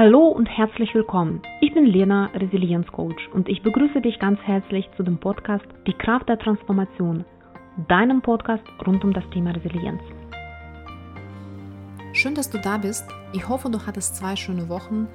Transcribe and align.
Hallo 0.00 0.28
und 0.28 0.46
herzlich 0.46 0.94
willkommen. 0.94 1.42
Ich 1.60 1.74
bin 1.74 1.84
Lena, 1.84 2.26
Resilienzcoach 2.26 3.32
und 3.34 3.48
ich 3.48 3.64
begrüße 3.64 4.00
dich 4.00 4.20
ganz 4.20 4.38
herzlich 4.42 4.88
zu 4.96 5.02
dem 5.02 5.18
Podcast 5.18 5.64
Die 5.88 5.92
Kraft 5.92 6.28
der 6.28 6.38
Transformation, 6.38 7.24
deinem 7.88 8.22
Podcast 8.22 8.62
rund 8.86 9.02
um 9.02 9.12
das 9.12 9.28
Thema 9.30 9.50
Resilienz. 9.50 10.00
Schön, 12.12 12.36
dass 12.36 12.48
du 12.48 12.58
da 12.58 12.78
bist. 12.78 13.08
Ich 13.32 13.48
hoffe, 13.48 13.70
du 13.70 13.84
hattest 13.84 14.14
zwei 14.14 14.36
schöne 14.36 14.68
Wochen 14.68 15.08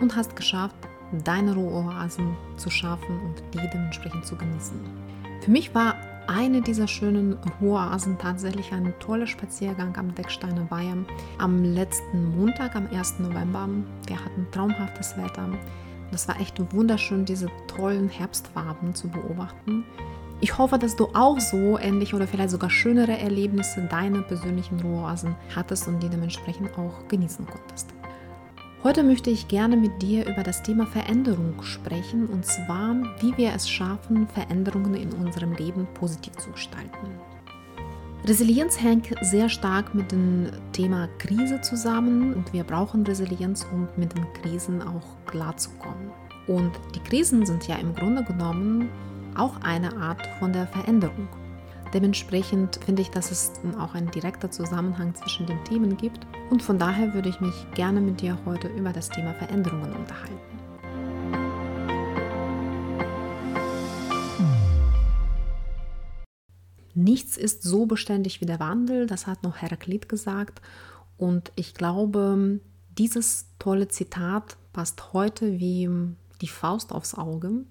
und 0.00 0.14
hast 0.14 0.36
geschafft, 0.36 0.76
deine 1.24 1.56
Ruheoasen 1.56 2.36
zu 2.54 2.70
schaffen 2.70 3.20
und 3.20 3.42
die 3.52 3.68
dementsprechend 3.74 4.24
zu 4.24 4.36
genießen. 4.36 4.78
Für 5.40 5.50
mich 5.50 5.74
war 5.74 5.96
eine 6.28 6.60
dieser 6.60 6.86
schönen 6.86 7.38
Ruheoasen 7.60 8.18
tatsächlich 8.18 8.72
ein 8.72 8.92
toller 9.00 9.26
Spaziergang 9.26 9.96
am 9.96 10.14
Decksteiner 10.14 10.70
Weiher 10.70 10.96
am 11.38 11.64
letzten 11.64 12.36
Montag, 12.36 12.76
am 12.76 12.86
1. 12.86 13.20
November. 13.20 13.68
Wir 14.06 14.22
hatten 14.22 14.46
traumhaftes 14.52 15.16
Wetter. 15.16 15.48
Das 16.12 16.28
war 16.28 16.38
echt 16.38 16.60
wunderschön, 16.72 17.24
diese 17.24 17.48
tollen 17.66 18.08
Herbstfarben 18.08 18.94
zu 18.94 19.08
beobachten. 19.08 19.84
Ich 20.40 20.56
hoffe, 20.56 20.78
dass 20.78 20.96
du 20.96 21.08
auch 21.14 21.40
so 21.40 21.78
ähnliche 21.78 22.14
oder 22.14 22.28
vielleicht 22.28 22.50
sogar 22.50 22.70
schönere 22.70 23.18
Erlebnisse 23.18 23.82
deiner 23.90 24.22
persönlichen 24.22 24.80
Ruheoasen 24.80 25.34
hattest 25.56 25.88
und 25.88 26.02
die 26.02 26.08
dementsprechend 26.08 26.76
auch 26.78 27.08
genießen 27.08 27.46
konntest. 27.46 27.97
Heute 28.84 29.02
möchte 29.02 29.28
ich 29.28 29.48
gerne 29.48 29.76
mit 29.76 30.02
dir 30.02 30.24
über 30.24 30.44
das 30.44 30.62
Thema 30.62 30.86
Veränderung 30.86 31.60
sprechen 31.64 32.28
und 32.28 32.46
zwar, 32.46 32.94
wie 33.20 33.36
wir 33.36 33.52
es 33.52 33.68
schaffen, 33.68 34.28
Veränderungen 34.28 34.94
in 34.94 35.12
unserem 35.14 35.52
Leben 35.54 35.88
positiv 35.94 36.36
zu 36.36 36.52
gestalten. 36.52 37.08
Resilienz 38.24 38.80
hängt 38.80 39.12
sehr 39.20 39.48
stark 39.48 39.96
mit 39.96 40.12
dem 40.12 40.50
Thema 40.72 41.08
Krise 41.18 41.60
zusammen 41.60 42.34
und 42.34 42.52
wir 42.52 42.62
brauchen 42.62 43.04
Resilienz, 43.04 43.66
um 43.72 43.88
mit 43.96 44.16
den 44.16 44.32
Krisen 44.34 44.80
auch 44.80 45.26
klarzukommen. 45.26 46.12
Und 46.46 46.70
die 46.94 47.00
Krisen 47.00 47.44
sind 47.46 47.66
ja 47.66 47.74
im 47.76 47.96
Grunde 47.96 48.22
genommen 48.22 48.90
auch 49.36 49.60
eine 49.60 49.96
Art 49.96 50.24
von 50.38 50.52
der 50.52 50.68
Veränderung. 50.68 51.28
Dementsprechend 51.94 52.80
finde 52.84 53.00
ich, 53.00 53.10
dass 53.10 53.30
es 53.30 53.52
auch 53.78 53.94
ein 53.94 54.10
direkter 54.10 54.50
Zusammenhang 54.50 55.14
zwischen 55.14 55.46
den 55.46 55.62
Themen 55.64 55.96
gibt 55.96 56.26
und 56.50 56.62
von 56.62 56.78
daher 56.78 57.14
würde 57.14 57.30
ich 57.30 57.40
mich 57.40 57.54
gerne 57.74 58.00
mit 58.00 58.20
dir 58.20 58.38
heute 58.44 58.68
über 58.68 58.92
das 58.92 59.08
Thema 59.08 59.32
Veränderungen 59.34 59.94
unterhalten. 59.94 60.58
Nichts 66.94 67.36
ist 67.36 67.62
so 67.62 67.86
beständig 67.86 68.40
wie 68.40 68.46
der 68.46 68.60
Wandel, 68.60 69.06
das 69.06 69.26
hat 69.26 69.42
noch 69.42 69.56
Heraklit 69.56 70.08
gesagt 70.08 70.60
und 71.16 71.52
ich 71.54 71.72
glaube, 71.72 72.60
dieses 72.98 73.46
tolle 73.58 73.88
Zitat 73.88 74.58
passt 74.74 75.14
heute 75.14 75.58
wie 75.58 75.88
die 76.42 76.48
Faust 76.48 76.92
aufs 76.92 77.14
Auge. 77.14 77.64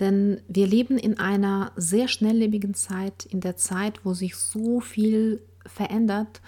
Denn 0.00 0.40
wir 0.48 0.66
leben 0.66 0.98
in 0.98 1.18
einer 1.18 1.72
sehr 1.76 2.08
schnelllebigen 2.08 2.74
Zeit, 2.74 3.26
in 3.26 3.40
der 3.40 3.56
Zeit, 3.56 4.00
wo 4.04 4.14
sich 4.14 4.34
so 4.34 4.80
viel 4.80 5.42
verändert, 5.66 6.40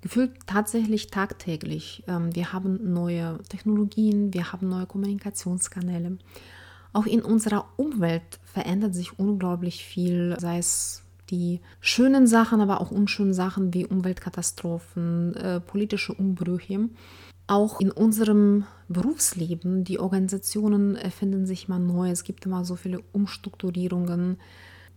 gefühlt 0.00 0.32
tatsächlich 0.46 1.08
tagtäglich. 1.08 2.04
Ähm, 2.06 2.34
wir 2.34 2.52
haben 2.52 2.92
neue 2.92 3.38
Technologien, 3.48 4.32
wir 4.32 4.52
haben 4.52 4.68
neue 4.68 4.86
Kommunikationskanäle. 4.86 6.18
Auch 6.92 7.06
in 7.06 7.22
unserer 7.22 7.66
Umwelt 7.76 8.40
verändert 8.44 8.94
sich 8.94 9.18
unglaublich 9.18 9.84
viel, 9.84 10.36
sei 10.40 10.58
es 10.58 11.02
die 11.30 11.60
schönen 11.80 12.26
Sachen, 12.26 12.60
aber 12.60 12.80
auch 12.80 12.90
unschönen 12.90 13.34
Sachen 13.34 13.72
wie 13.74 13.86
Umweltkatastrophen, 13.86 15.34
äh, 15.34 15.60
politische 15.60 16.12
Umbrüche. 16.12 16.88
Auch 17.50 17.80
in 17.80 17.90
unserem 17.90 18.64
Berufsleben, 18.88 19.82
die 19.82 19.98
Organisationen 19.98 20.94
erfinden 20.94 21.46
sich 21.46 21.66
mal 21.66 21.80
neu. 21.80 22.08
Es 22.08 22.22
gibt 22.22 22.46
immer 22.46 22.64
so 22.64 22.76
viele 22.76 23.00
Umstrukturierungen. 23.10 24.36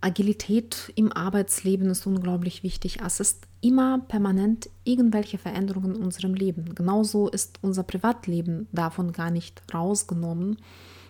Agilität 0.00 0.92
im 0.94 1.12
Arbeitsleben 1.12 1.90
ist 1.90 2.06
unglaublich 2.06 2.62
wichtig. 2.62 3.00
Es 3.04 3.18
ist 3.18 3.48
immer 3.60 3.98
permanent 4.06 4.70
irgendwelche 4.84 5.36
Veränderungen 5.36 5.96
in 5.96 6.02
unserem 6.04 6.34
Leben. 6.34 6.76
Genauso 6.76 7.28
ist 7.28 7.58
unser 7.60 7.82
Privatleben 7.82 8.68
davon 8.70 9.10
gar 9.10 9.32
nicht 9.32 9.60
rausgenommen. 9.74 10.58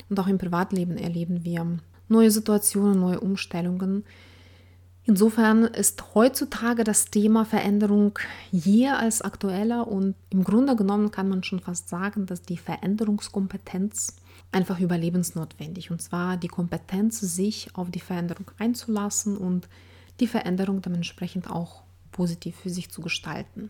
Und 0.08 0.18
auch 0.18 0.28
im 0.28 0.38
Privatleben 0.38 0.96
erleben 0.96 1.44
wir 1.44 1.78
neue 2.08 2.30
Situationen, 2.30 2.98
neue 2.98 3.20
Umstellungen. 3.20 4.04
Insofern 5.06 5.64
ist 5.64 6.14
heutzutage 6.14 6.82
das 6.82 7.06
Thema 7.06 7.44
Veränderung 7.44 8.18
je 8.50 8.88
als 8.88 9.20
aktueller 9.20 9.86
und 9.86 10.14
im 10.30 10.44
Grunde 10.44 10.76
genommen 10.76 11.10
kann 11.10 11.28
man 11.28 11.42
schon 11.42 11.60
fast 11.60 11.90
sagen, 11.90 12.24
dass 12.24 12.40
die 12.40 12.56
Veränderungskompetenz 12.56 14.16
einfach 14.50 14.80
überlebensnotwendig 14.80 15.90
und 15.90 16.00
zwar 16.00 16.38
die 16.38 16.48
Kompetenz, 16.48 17.20
sich 17.20 17.68
auf 17.74 17.90
die 17.90 18.00
Veränderung 18.00 18.50
einzulassen 18.58 19.36
und 19.36 19.68
die 20.20 20.26
Veränderung 20.26 20.80
dementsprechend 20.80 21.50
auch 21.50 21.82
positiv 22.10 22.56
für 22.56 22.70
sich 22.70 22.90
zu 22.90 23.02
gestalten. 23.02 23.68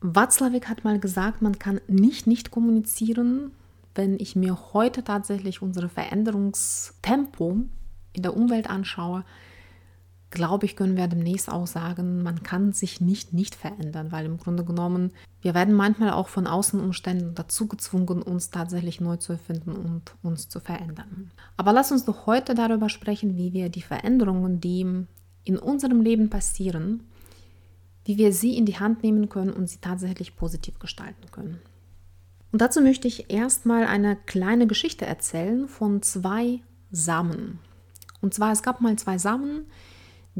Watzlawick 0.00 0.68
hat 0.68 0.84
mal 0.84 0.98
gesagt, 0.98 1.42
man 1.42 1.58
kann 1.58 1.80
nicht 1.88 2.26
nicht 2.26 2.50
kommunizieren. 2.50 3.50
Wenn 3.94 4.18
ich 4.18 4.36
mir 4.36 4.72
heute 4.72 5.02
tatsächlich 5.02 5.60
unsere 5.60 5.88
Veränderungstempo 5.88 7.64
in 8.12 8.22
der 8.22 8.36
Umwelt 8.36 8.70
anschaue, 8.70 9.24
glaube 10.30 10.66
ich, 10.66 10.76
können 10.76 10.96
wir 10.96 11.06
demnächst 11.08 11.50
auch 11.50 11.66
sagen, 11.66 12.22
man 12.22 12.42
kann 12.42 12.72
sich 12.72 13.00
nicht 13.00 13.32
nicht 13.32 13.54
verändern, 13.54 14.12
weil 14.12 14.26
im 14.26 14.36
Grunde 14.36 14.64
genommen, 14.64 15.12
wir 15.40 15.54
werden 15.54 15.74
manchmal 15.74 16.10
auch 16.10 16.28
von 16.28 16.46
Außenumständen 16.46 17.34
dazu 17.34 17.66
gezwungen, 17.66 18.22
uns 18.22 18.50
tatsächlich 18.50 19.00
neu 19.00 19.16
zu 19.16 19.32
erfinden 19.32 19.72
und 19.72 20.14
uns 20.22 20.48
zu 20.48 20.60
verändern. 20.60 21.30
Aber 21.56 21.72
lass 21.72 21.92
uns 21.92 22.04
doch 22.04 22.26
heute 22.26 22.54
darüber 22.54 22.88
sprechen, 22.88 23.36
wie 23.36 23.52
wir 23.52 23.70
die 23.70 23.82
Veränderungen, 23.82 24.60
die 24.60 25.06
in 25.44 25.58
unserem 25.58 26.02
Leben 26.02 26.28
passieren, 26.28 27.04
wie 28.04 28.18
wir 28.18 28.32
sie 28.32 28.56
in 28.56 28.66
die 28.66 28.78
Hand 28.78 29.02
nehmen 29.02 29.28
können 29.28 29.52
und 29.52 29.68
sie 29.68 29.78
tatsächlich 29.80 30.36
positiv 30.36 30.78
gestalten 30.78 31.30
können. 31.30 31.58
Und 32.52 32.60
dazu 32.60 32.80
möchte 32.80 33.08
ich 33.08 33.30
erstmal 33.30 33.84
eine 33.84 34.16
kleine 34.16 34.66
Geschichte 34.66 35.06
erzählen 35.06 35.68
von 35.68 36.02
zwei 36.02 36.60
Samen. 36.90 37.58
Und 38.20 38.34
zwar, 38.34 38.52
es 38.52 38.62
gab 38.62 38.80
mal 38.80 38.96
zwei 38.96 39.18
Samen, 39.18 39.66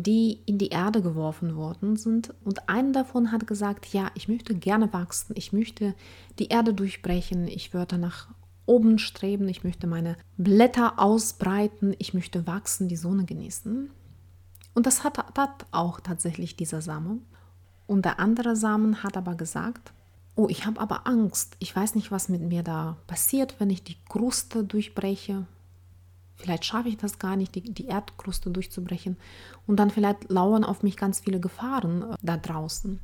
die 0.03 0.41
in 0.47 0.59
die 0.59 0.69
Erde 0.69 1.03
geworfen 1.03 1.57
worden 1.57 1.97
sind. 1.97 2.35
Und 2.45 2.69
einer 2.69 2.93
davon 2.93 3.33
hat 3.33 3.47
gesagt, 3.47 3.93
ja, 3.93 4.11
ich 4.15 4.29
möchte 4.29 4.55
gerne 4.55 4.93
wachsen, 4.93 5.35
ich 5.37 5.53
möchte 5.53 5.95
die 6.39 6.49
Erde 6.49 6.75
durchbrechen, 6.75 7.49
ich 7.49 7.75
würde 7.75 7.99
nach 7.99 8.29
oben 8.67 8.99
streben, 8.99 9.49
ich 9.49 9.65
möchte 9.65 9.87
meine 9.87 10.17
Blätter 10.37 10.99
ausbreiten, 10.99 11.95
ich 11.99 12.15
möchte 12.15 12.47
wachsen, 12.47 12.89
die 12.89 12.97
Sonne 12.97 13.25
genießen. 13.25 13.91
Und 14.75 14.87
das 14.87 15.05
hat, 15.05 15.19
hat 15.37 15.67
auch 15.73 16.01
tatsächlich 16.01 16.57
dieser 16.57 16.83
Same. 16.83 17.19
Und 17.87 18.05
der 18.05 18.21
andere 18.21 18.55
Samen 18.55 19.03
hat 19.03 19.17
aber 19.17 19.35
gesagt, 19.35 19.93
oh, 20.37 20.47
ich 20.49 20.67
habe 20.67 20.81
aber 20.81 21.07
Angst, 21.07 21.57
ich 21.59 21.75
weiß 21.75 21.95
nicht, 21.95 22.13
was 22.13 22.29
mit 22.29 22.43
mir 22.43 22.63
da 22.63 22.99
passiert, 23.07 23.57
wenn 23.59 23.71
ich 23.71 23.83
die 23.83 23.97
Kruste 24.09 24.63
durchbreche, 24.63 25.47
Vielleicht 26.39 26.65
schaffe 26.65 26.89
ich 26.89 26.97
das 26.97 27.19
gar 27.19 27.37
nicht, 27.37 27.55
die, 27.55 27.63
die 27.63 27.87
Erdkruste 27.87 28.51
durchzubrechen. 28.51 29.17
Und 29.67 29.77
dann 29.77 29.91
vielleicht 29.91 30.31
lauern 30.31 30.65
auf 30.65 30.83
mich 30.83 30.97
ganz 30.97 31.21
viele 31.21 31.41
Gefahren 31.41 32.03
äh, 32.03 32.17
da 32.23 32.37
draußen. 32.37 33.01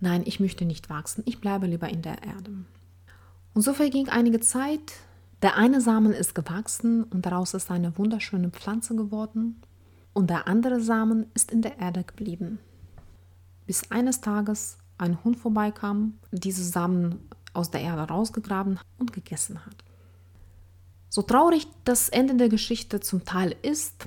Nein, 0.00 0.22
ich 0.26 0.38
möchte 0.38 0.64
nicht 0.64 0.90
wachsen. 0.90 1.22
Ich 1.26 1.40
bleibe 1.40 1.66
lieber 1.66 1.88
in 1.88 2.02
der 2.02 2.22
Erde. 2.22 2.52
Und 3.54 3.62
so 3.62 3.72
verging 3.72 4.08
einige 4.08 4.40
Zeit. 4.40 4.92
Der 5.40 5.56
eine 5.56 5.80
Samen 5.80 6.12
ist 6.12 6.34
gewachsen 6.34 7.04
und 7.04 7.24
daraus 7.24 7.54
ist 7.54 7.70
eine 7.70 7.96
wunderschöne 7.96 8.50
Pflanze 8.50 8.94
geworden. 8.94 9.60
Und 10.12 10.30
der 10.30 10.46
andere 10.46 10.80
Samen 10.80 11.26
ist 11.34 11.50
in 11.50 11.62
der 11.62 11.78
Erde 11.78 12.04
geblieben. 12.04 12.58
Bis 13.66 13.90
eines 13.90 14.20
Tages 14.20 14.78
ein 14.98 15.22
Hund 15.24 15.36
vorbeikam, 15.36 16.18
diese 16.32 16.64
Samen 16.64 17.28
aus 17.54 17.70
der 17.70 17.80
Erde 17.80 18.02
rausgegraben 18.02 18.78
und 18.98 19.12
gegessen 19.12 19.64
hat. 19.64 19.84
So 21.08 21.22
traurig 21.22 21.66
das 21.84 22.08
Ende 22.08 22.36
der 22.36 22.48
Geschichte 22.48 23.00
zum 23.00 23.24
Teil 23.24 23.56
ist, 23.62 24.06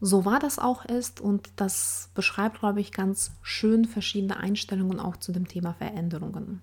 so 0.00 0.24
war 0.24 0.38
das 0.38 0.58
auch 0.58 0.84
ist 0.84 1.20
und 1.20 1.50
das 1.56 2.10
beschreibt, 2.14 2.60
glaube 2.60 2.80
ich, 2.80 2.92
ganz 2.92 3.32
schön 3.42 3.84
verschiedene 3.84 4.36
Einstellungen 4.36 5.00
auch 5.00 5.16
zu 5.16 5.32
dem 5.32 5.48
Thema 5.48 5.74
Veränderungen. 5.74 6.62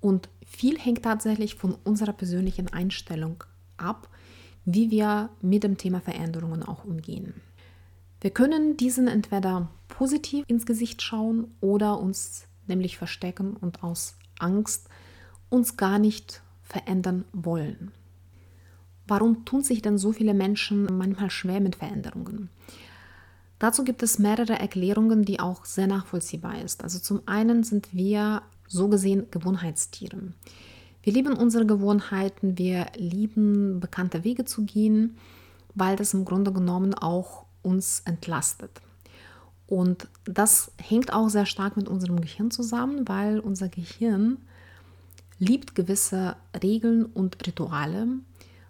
Und 0.00 0.28
viel 0.46 0.78
hängt 0.78 1.02
tatsächlich 1.02 1.54
von 1.54 1.76
unserer 1.84 2.12
persönlichen 2.12 2.68
Einstellung 2.72 3.44
ab, 3.76 4.08
wie 4.64 4.90
wir 4.90 5.30
mit 5.40 5.64
dem 5.64 5.76
Thema 5.76 6.00
Veränderungen 6.00 6.62
auch 6.62 6.84
umgehen. 6.84 7.34
Wir 8.20 8.30
können 8.30 8.76
diesen 8.76 9.08
entweder 9.08 9.68
positiv 9.86 10.44
ins 10.48 10.66
Gesicht 10.66 11.02
schauen 11.02 11.54
oder 11.60 11.98
uns 11.98 12.46
nämlich 12.66 12.98
verstecken 12.98 13.56
und 13.56 13.82
aus 13.82 14.16
Angst 14.38 14.88
uns 15.48 15.76
gar 15.76 15.98
nicht 15.98 16.42
verändern 16.62 17.24
wollen. 17.32 17.92
Warum 19.08 19.44
tun 19.44 19.62
sich 19.62 19.82
denn 19.82 19.98
so 19.98 20.12
viele 20.12 20.34
Menschen 20.34 20.84
manchmal 20.96 21.30
schwer 21.30 21.60
mit 21.60 21.76
Veränderungen? 21.76 22.50
Dazu 23.58 23.82
gibt 23.82 24.02
es 24.02 24.18
mehrere 24.18 24.52
Erklärungen, 24.58 25.24
die 25.24 25.40
auch 25.40 25.64
sehr 25.64 25.88
nachvollziehbar 25.88 26.62
ist. 26.62 26.84
Also 26.84 27.00
zum 27.00 27.22
einen 27.26 27.64
sind 27.64 27.92
wir 27.92 28.42
so 28.68 28.88
gesehen 28.88 29.26
Gewohnheitstiere. 29.30 30.34
Wir 31.02 31.12
lieben 31.12 31.32
unsere 31.32 31.66
Gewohnheiten, 31.66 32.58
wir 32.58 32.86
lieben 32.96 33.80
bekannte 33.80 34.24
Wege 34.24 34.44
zu 34.44 34.64
gehen, 34.64 35.16
weil 35.74 35.96
das 35.96 36.14
im 36.14 36.24
Grunde 36.24 36.52
genommen 36.52 36.94
auch 36.94 37.46
uns 37.62 38.02
entlastet. 38.04 38.82
Und 39.66 40.06
das 40.24 40.70
hängt 40.78 41.12
auch 41.12 41.28
sehr 41.28 41.46
stark 41.46 41.76
mit 41.76 41.88
unserem 41.88 42.20
Gehirn 42.20 42.50
zusammen, 42.50 43.08
weil 43.08 43.40
unser 43.40 43.68
Gehirn 43.68 44.38
liebt 45.38 45.74
gewisse 45.74 46.36
Regeln 46.62 47.04
und 47.04 47.46
Rituale, 47.46 48.08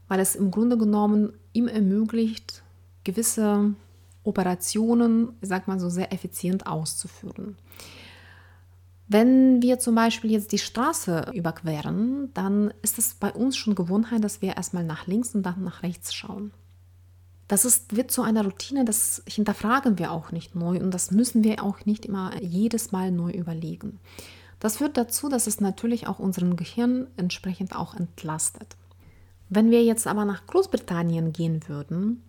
weil 0.08 0.20
es 0.20 0.34
im 0.34 0.50
Grunde 0.50 0.76
genommen 0.76 1.32
ihm 1.52 1.68
ermöglicht, 1.68 2.62
gewisse 3.04 3.74
Operationen, 4.24 5.30
ich 5.40 5.48
sag 5.48 5.68
mal 5.68 5.78
so, 5.78 5.88
sehr 5.88 6.12
effizient 6.12 6.66
auszuführen. 6.66 7.56
Wenn 9.10 9.62
wir 9.62 9.78
zum 9.78 9.94
Beispiel 9.94 10.30
jetzt 10.30 10.52
die 10.52 10.58
Straße 10.58 11.30
überqueren, 11.32 12.30
dann 12.34 12.74
ist 12.82 12.98
es 12.98 13.14
bei 13.14 13.32
uns 13.32 13.56
schon 13.56 13.74
Gewohnheit, 13.74 14.22
dass 14.22 14.42
wir 14.42 14.56
erstmal 14.56 14.84
nach 14.84 15.06
links 15.06 15.34
und 15.34 15.44
dann 15.44 15.64
nach 15.64 15.82
rechts 15.82 16.12
schauen. 16.12 16.50
Das 17.48 17.64
ist, 17.64 17.96
wird 17.96 18.10
zu 18.10 18.20
einer 18.20 18.44
Routine, 18.44 18.84
das 18.84 19.22
hinterfragen 19.26 19.98
wir 19.98 20.12
auch 20.12 20.32
nicht 20.32 20.54
neu 20.54 20.78
und 20.78 20.92
das 20.92 21.10
müssen 21.10 21.42
wir 21.42 21.64
auch 21.64 21.86
nicht 21.86 22.04
immer 22.04 22.38
jedes 22.42 22.92
Mal 22.92 23.10
neu 23.10 23.30
überlegen. 23.30 23.98
Das 24.60 24.76
führt 24.76 24.98
dazu, 24.98 25.30
dass 25.30 25.46
es 25.46 25.60
natürlich 25.60 26.06
auch 26.06 26.18
unserem 26.18 26.56
Gehirn 26.56 27.06
entsprechend 27.16 27.74
auch 27.74 27.94
entlastet. 27.94 28.76
Wenn 29.48 29.70
wir 29.70 29.82
jetzt 29.84 30.06
aber 30.06 30.24
nach 30.24 30.46
Großbritannien 30.46 31.32
gehen 31.32 31.60
würden, 31.68 32.22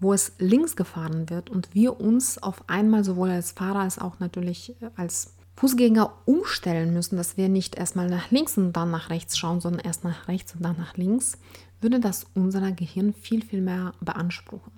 wo 0.00 0.12
es 0.12 0.32
links 0.38 0.76
gefahren 0.76 1.30
wird 1.30 1.50
und 1.50 1.74
wir 1.74 2.00
uns 2.00 2.42
auf 2.42 2.68
einmal 2.68 3.04
sowohl 3.04 3.30
als 3.30 3.52
Fahrer 3.52 3.80
als 3.80 3.98
auch 3.98 4.18
natürlich 4.18 4.74
als 4.96 5.34
Fußgänger 5.56 6.12
umstellen 6.24 6.92
müssen, 6.92 7.16
dass 7.16 7.36
wir 7.36 7.48
nicht 7.48 7.76
erstmal 7.76 8.08
nach 8.08 8.30
links 8.30 8.56
und 8.56 8.72
dann 8.72 8.90
nach 8.90 9.10
rechts 9.10 9.36
schauen, 9.36 9.60
sondern 9.60 9.84
erst 9.84 10.02
nach 10.02 10.26
rechts 10.28 10.54
und 10.54 10.62
dann 10.62 10.76
nach 10.76 10.96
links, 10.96 11.38
würde 11.80 12.00
das 12.00 12.26
unser 12.34 12.72
Gehirn 12.72 13.12
viel, 13.12 13.44
viel 13.44 13.60
mehr 13.60 13.92
beanspruchen. 14.00 14.72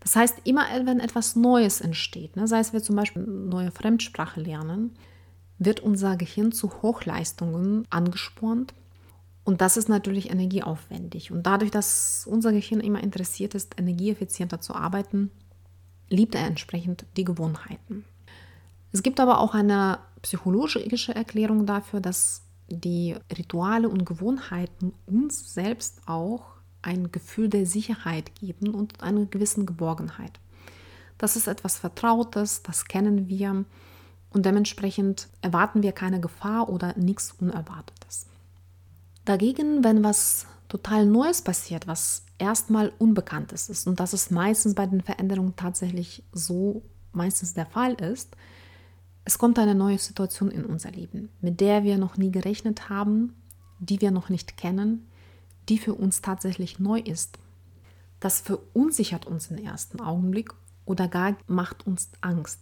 Das 0.00 0.16
heißt, 0.16 0.38
immer 0.44 0.64
wenn 0.84 1.00
etwas 1.00 1.36
Neues 1.36 1.80
entsteht, 1.80 2.36
ne, 2.36 2.46
sei 2.46 2.58
es 2.58 2.72
wir 2.72 2.82
zum 2.82 2.96
Beispiel 2.96 3.22
neue 3.22 3.70
Fremdsprache 3.70 4.40
lernen, 4.40 4.92
wird 5.58 5.80
unser 5.80 6.16
Gehirn 6.16 6.52
zu 6.52 6.82
Hochleistungen 6.82 7.86
angespornt. 7.90 8.74
Und 9.44 9.60
das 9.60 9.76
ist 9.76 9.88
natürlich 9.88 10.30
energieaufwendig. 10.30 11.32
Und 11.32 11.44
dadurch, 11.44 11.70
dass 11.70 12.26
unser 12.30 12.52
Gehirn 12.52 12.80
immer 12.80 13.02
interessiert 13.02 13.54
ist, 13.54 13.78
energieeffizienter 13.78 14.60
zu 14.60 14.74
arbeiten, 14.74 15.30
liebt 16.08 16.34
er 16.34 16.46
entsprechend 16.46 17.06
die 17.16 17.24
Gewohnheiten. 17.24 18.04
Es 18.92 19.02
gibt 19.02 19.18
aber 19.18 19.40
auch 19.40 19.54
eine 19.54 19.98
psychologische 20.20 21.14
Erklärung 21.14 21.66
dafür, 21.66 22.00
dass 22.00 22.42
die 22.68 23.16
Rituale 23.36 23.88
und 23.88 24.04
Gewohnheiten 24.04 24.92
uns 25.06 25.52
selbst 25.52 26.02
auch 26.06 26.44
ein 26.82 27.10
Gefühl 27.10 27.48
der 27.48 27.66
Sicherheit 27.66 28.34
geben 28.36 28.74
und 28.74 29.02
eine 29.02 29.26
gewisse 29.26 29.64
Geborgenheit. 29.64 30.40
Das 31.18 31.36
ist 31.36 31.46
etwas 31.46 31.78
Vertrautes, 31.78 32.62
das 32.62 32.86
kennen 32.86 33.28
wir 33.28 33.64
und 34.30 34.46
dementsprechend 34.46 35.28
erwarten 35.40 35.82
wir 35.82 35.92
keine 35.92 36.20
Gefahr 36.20 36.68
oder 36.68 36.96
nichts 36.96 37.32
Unerwartetes. 37.38 38.01
Dagegen, 39.24 39.84
wenn 39.84 40.02
was 40.02 40.46
total 40.68 41.06
Neues 41.06 41.42
passiert, 41.42 41.86
was 41.86 42.24
erstmal 42.38 42.92
Unbekanntes 42.98 43.68
ist, 43.68 43.86
und 43.86 44.00
das 44.00 44.14
ist 44.14 44.30
meistens 44.30 44.74
bei 44.74 44.86
den 44.86 45.00
Veränderungen 45.00 45.54
tatsächlich 45.56 46.22
so 46.32 46.82
meistens 47.12 47.54
der 47.54 47.66
Fall 47.66 47.94
ist, 47.94 48.34
es 49.24 49.38
kommt 49.38 49.58
eine 49.58 49.74
neue 49.74 49.98
Situation 49.98 50.50
in 50.50 50.64
unser 50.64 50.90
Leben, 50.90 51.28
mit 51.40 51.60
der 51.60 51.84
wir 51.84 51.98
noch 51.98 52.16
nie 52.16 52.32
gerechnet 52.32 52.88
haben, 52.88 53.34
die 53.78 54.00
wir 54.00 54.10
noch 54.10 54.28
nicht 54.28 54.56
kennen, 54.56 55.06
die 55.68 55.78
für 55.78 55.94
uns 55.94 56.22
tatsächlich 56.22 56.80
neu 56.80 56.98
ist. 56.98 57.38
Das 58.18 58.40
verunsichert 58.40 59.26
uns 59.26 59.48
im 59.48 59.58
ersten 59.58 60.00
Augenblick 60.00 60.52
oder 60.84 61.06
gar 61.06 61.36
macht 61.46 61.86
uns 61.86 62.10
Angst. 62.20 62.60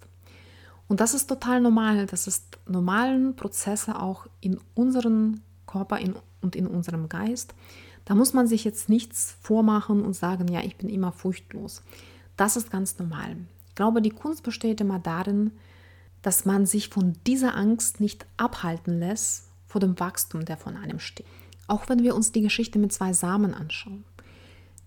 Und 0.89 1.01
das 1.01 1.15
ist 1.15 1.29
total 1.29 1.61
normal. 1.61 2.07
Das 2.07 2.27
ist 2.27 2.59
normalen 2.67 3.37
Prozesse 3.37 4.01
auch 4.01 4.27
in 4.41 4.59
unserem 4.75 5.41
Körper 5.71 5.99
in, 5.99 6.15
und 6.41 6.57
in 6.57 6.67
unserem 6.67 7.09
Geist. 7.09 7.55
Da 8.05 8.15
muss 8.15 8.33
man 8.33 8.47
sich 8.47 8.65
jetzt 8.65 8.89
nichts 8.89 9.37
vormachen 9.41 10.03
und 10.03 10.15
sagen, 10.15 10.49
ja, 10.49 10.61
ich 10.63 10.77
bin 10.77 10.89
immer 10.89 11.13
furchtlos. 11.13 11.83
Das 12.37 12.57
ist 12.57 12.71
ganz 12.71 12.99
normal. 12.99 13.37
Ich 13.69 13.75
glaube, 13.75 14.03
die 14.03 14.11
Kunst 14.11 14.43
besteht 14.43 14.81
immer 14.81 14.99
darin, 14.99 15.53
dass 16.23 16.45
man 16.45 16.67
sich 16.67 16.89
von 16.89 17.17
dieser 17.27 17.55
Angst 17.55 18.01
nicht 18.01 18.27
abhalten 18.37 18.99
lässt 18.99 19.49
vor 19.67 19.81
dem 19.81 19.99
Wachstum, 19.99 20.45
der 20.45 20.57
von 20.57 20.77
einem 20.77 20.99
steht. 20.99 21.27
Auch 21.67 21.89
wenn 21.89 22.03
wir 22.03 22.15
uns 22.15 22.33
die 22.33 22.43
Geschichte 22.43 22.79
mit 22.79 22.93
zwei 22.93 23.13
Samen 23.13 23.55
anschauen. 23.55 24.05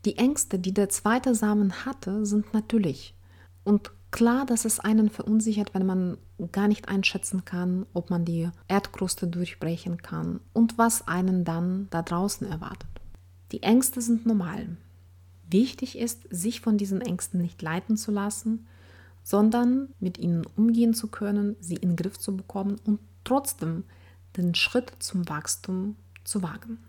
Die 0.06 0.18
Ängste, 0.18 0.60
die 0.60 0.74
der 0.74 0.90
zweite 0.90 1.34
Samen 1.34 1.86
hatte, 1.86 2.26
sind 2.26 2.54
natürlich. 2.54 3.16
Und 3.64 3.92
klar, 4.14 4.46
dass 4.46 4.64
es 4.64 4.80
einen 4.80 5.10
verunsichert, 5.10 5.74
wenn 5.74 5.86
man 5.86 6.18
gar 6.54 6.70
nicht 6.70 6.88
einschätzen 6.88 7.44
kann, 7.44 7.86
ob 7.94 8.10
man 8.10 8.24
die 8.24 8.50
Erdkruste 8.70 9.28
durchbrechen 9.28 10.02
kann 10.02 10.40
und 10.54 10.78
was 10.78 11.06
einen 11.08 11.44
dann 11.44 11.88
da 11.90 12.02
draußen 12.02 12.48
erwartet. 12.48 12.90
Die 13.52 13.64
Ängste 13.64 14.02
sind 14.02 14.26
normal. 14.26 14.78
Wichtig 15.50 15.98
ist, 15.98 16.22
sich 16.30 16.62
von 16.62 16.78
diesen 16.78 17.02
Ängsten 17.02 17.42
nicht 17.42 17.62
leiten 17.62 17.98
zu 17.98 18.12
lassen 18.12 18.66
sondern 19.24 19.90
mit 20.00 20.18
ihnen 20.18 20.46
umgehen 20.58 20.94
zu 20.94 21.08
können, 21.08 21.56
sie 21.60 21.76
in 21.76 21.92
den 21.92 21.96
Griff 21.96 22.20
zu 22.20 22.36
bekommen 22.36 22.80
und 22.86 23.00
trotzdem 23.24 23.86
den 24.38 24.54
Schritt 24.54 24.92
zum 25.00 25.28
Wachstum 25.30 25.96
zu 26.24 26.44
wagen. 26.44 26.80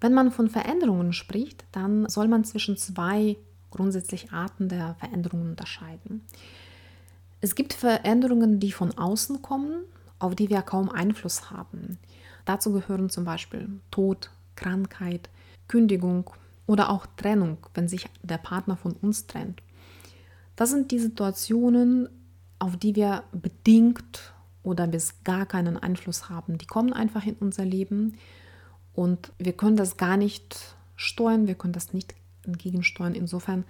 Wenn 0.00 0.14
man 0.14 0.30
von 0.30 0.48
Veränderungen 0.48 1.12
spricht, 1.12 1.64
dann 1.72 2.08
soll 2.08 2.28
man 2.28 2.44
zwischen 2.44 2.76
zwei 2.76 3.36
grundsätzlich 3.70 4.32
Arten 4.32 4.68
der 4.68 4.96
Veränderungen 4.98 5.50
unterscheiden. 5.50 6.24
Es 7.40 7.54
gibt 7.54 7.72
Veränderungen, 7.72 8.60
die 8.60 8.72
von 8.72 8.96
außen 8.96 9.42
kommen, 9.42 9.84
auf 10.18 10.34
die 10.34 10.50
wir 10.50 10.62
kaum 10.62 10.90
Einfluss 10.90 11.50
haben. 11.50 11.98
Dazu 12.44 12.72
gehören 12.72 13.10
zum 13.10 13.24
Beispiel 13.24 13.68
Tod, 13.90 14.30
Krankheit, 14.56 15.28
Kündigung 15.68 16.30
oder 16.66 16.90
auch 16.90 17.06
Trennung, 17.16 17.58
wenn 17.74 17.88
sich 17.88 18.08
der 18.22 18.38
Partner 18.38 18.76
von 18.76 18.92
uns 18.92 19.26
trennt 19.26 19.62
das 20.58 20.70
sind 20.70 20.90
die 20.90 20.98
Situationen, 20.98 22.08
auf 22.58 22.76
die 22.76 22.96
wir 22.96 23.22
bedingt 23.30 24.34
oder 24.64 24.88
bis 24.88 25.22
gar 25.22 25.46
keinen 25.46 25.76
Einfluss 25.76 26.28
haben. 26.28 26.58
Die 26.58 26.66
kommen 26.66 26.92
einfach 26.92 27.24
in 27.24 27.36
unser 27.36 27.64
Leben 27.64 28.18
und 28.92 29.32
wir 29.38 29.52
können 29.52 29.76
das 29.76 29.98
gar 29.98 30.16
nicht 30.16 30.74
steuern, 30.96 31.46
wir 31.46 31.54
können 31.54 31.74
das 31.74 31.92
nicht 31.92 32.16
entgegensteuern. 32.48 33.14
Insofern, 33.14 33.64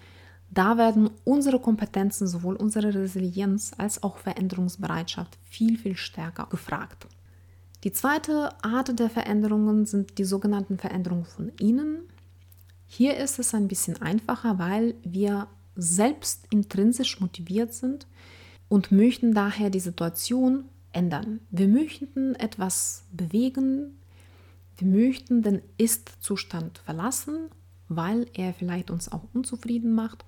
da 0.51 0.79
werden 0.79 1.11
unsere 1.25 1.59
Kompetenzen, 1.59 2.27
sowohl 2.27 2.57
unsere 2.57 2.95
Resilienz 2.95 3.73
als 3.77 4.03
auch 4.03 4.19
Veränderungsbereitschaft 4.19 5.37
viel, 5.45 5.77
viel 5.77 5.97
stärker 5.97 6.47
gefragt. 6.47 7.07
Die 7.85 7.93
zweite 7.93 8.51
Art 8.65 8.99
der 8.99 9.11
Veränderungen 9.11 9.87
sind 9.87 10.19
die 10.19 10.25
sogenannten 10.25 10.79
Veränderungen 10.79 11.27
von 11.27 11.51
innen. 11.61 12.01
Hier 12.87 13.17
ist 13.19 13.39
es 13.39 13.55
ein 13.55 13.69
bisschen 13.69 14.01
einfacher, 14.01 14.59
weil 14.59 14.95
wir 15.05 15.47
selbst 15.77 16.47
intrinsisch 16.51 17.21
motiviert 17.21 17.73
sind 17.73 18.07
und 18.69 18.91
möchten 18.91 19.33
daher 19.33 19.71
die 19.71 19.81
Situation 19.81 20.65
ändern. 20.93 21.41
Wir 21.51 21.69
möchten 21.69 22.35
etwas 22.35 23.05
bewegen, 23.13 23.99
wir 24.77 24.89
möchten 24.89 25.43
den 25.43 25.63
Ist-Zustand 25.77 26.79
verlassen, 26.79 27.51
weil 27.89 28.27
er 28.35 28.55
vielleicht 28.55 28.91
uns 28.91 29.11
auch 29.11 29.23
unzufrieden 29.33 29.95
macht. 29.95 30.25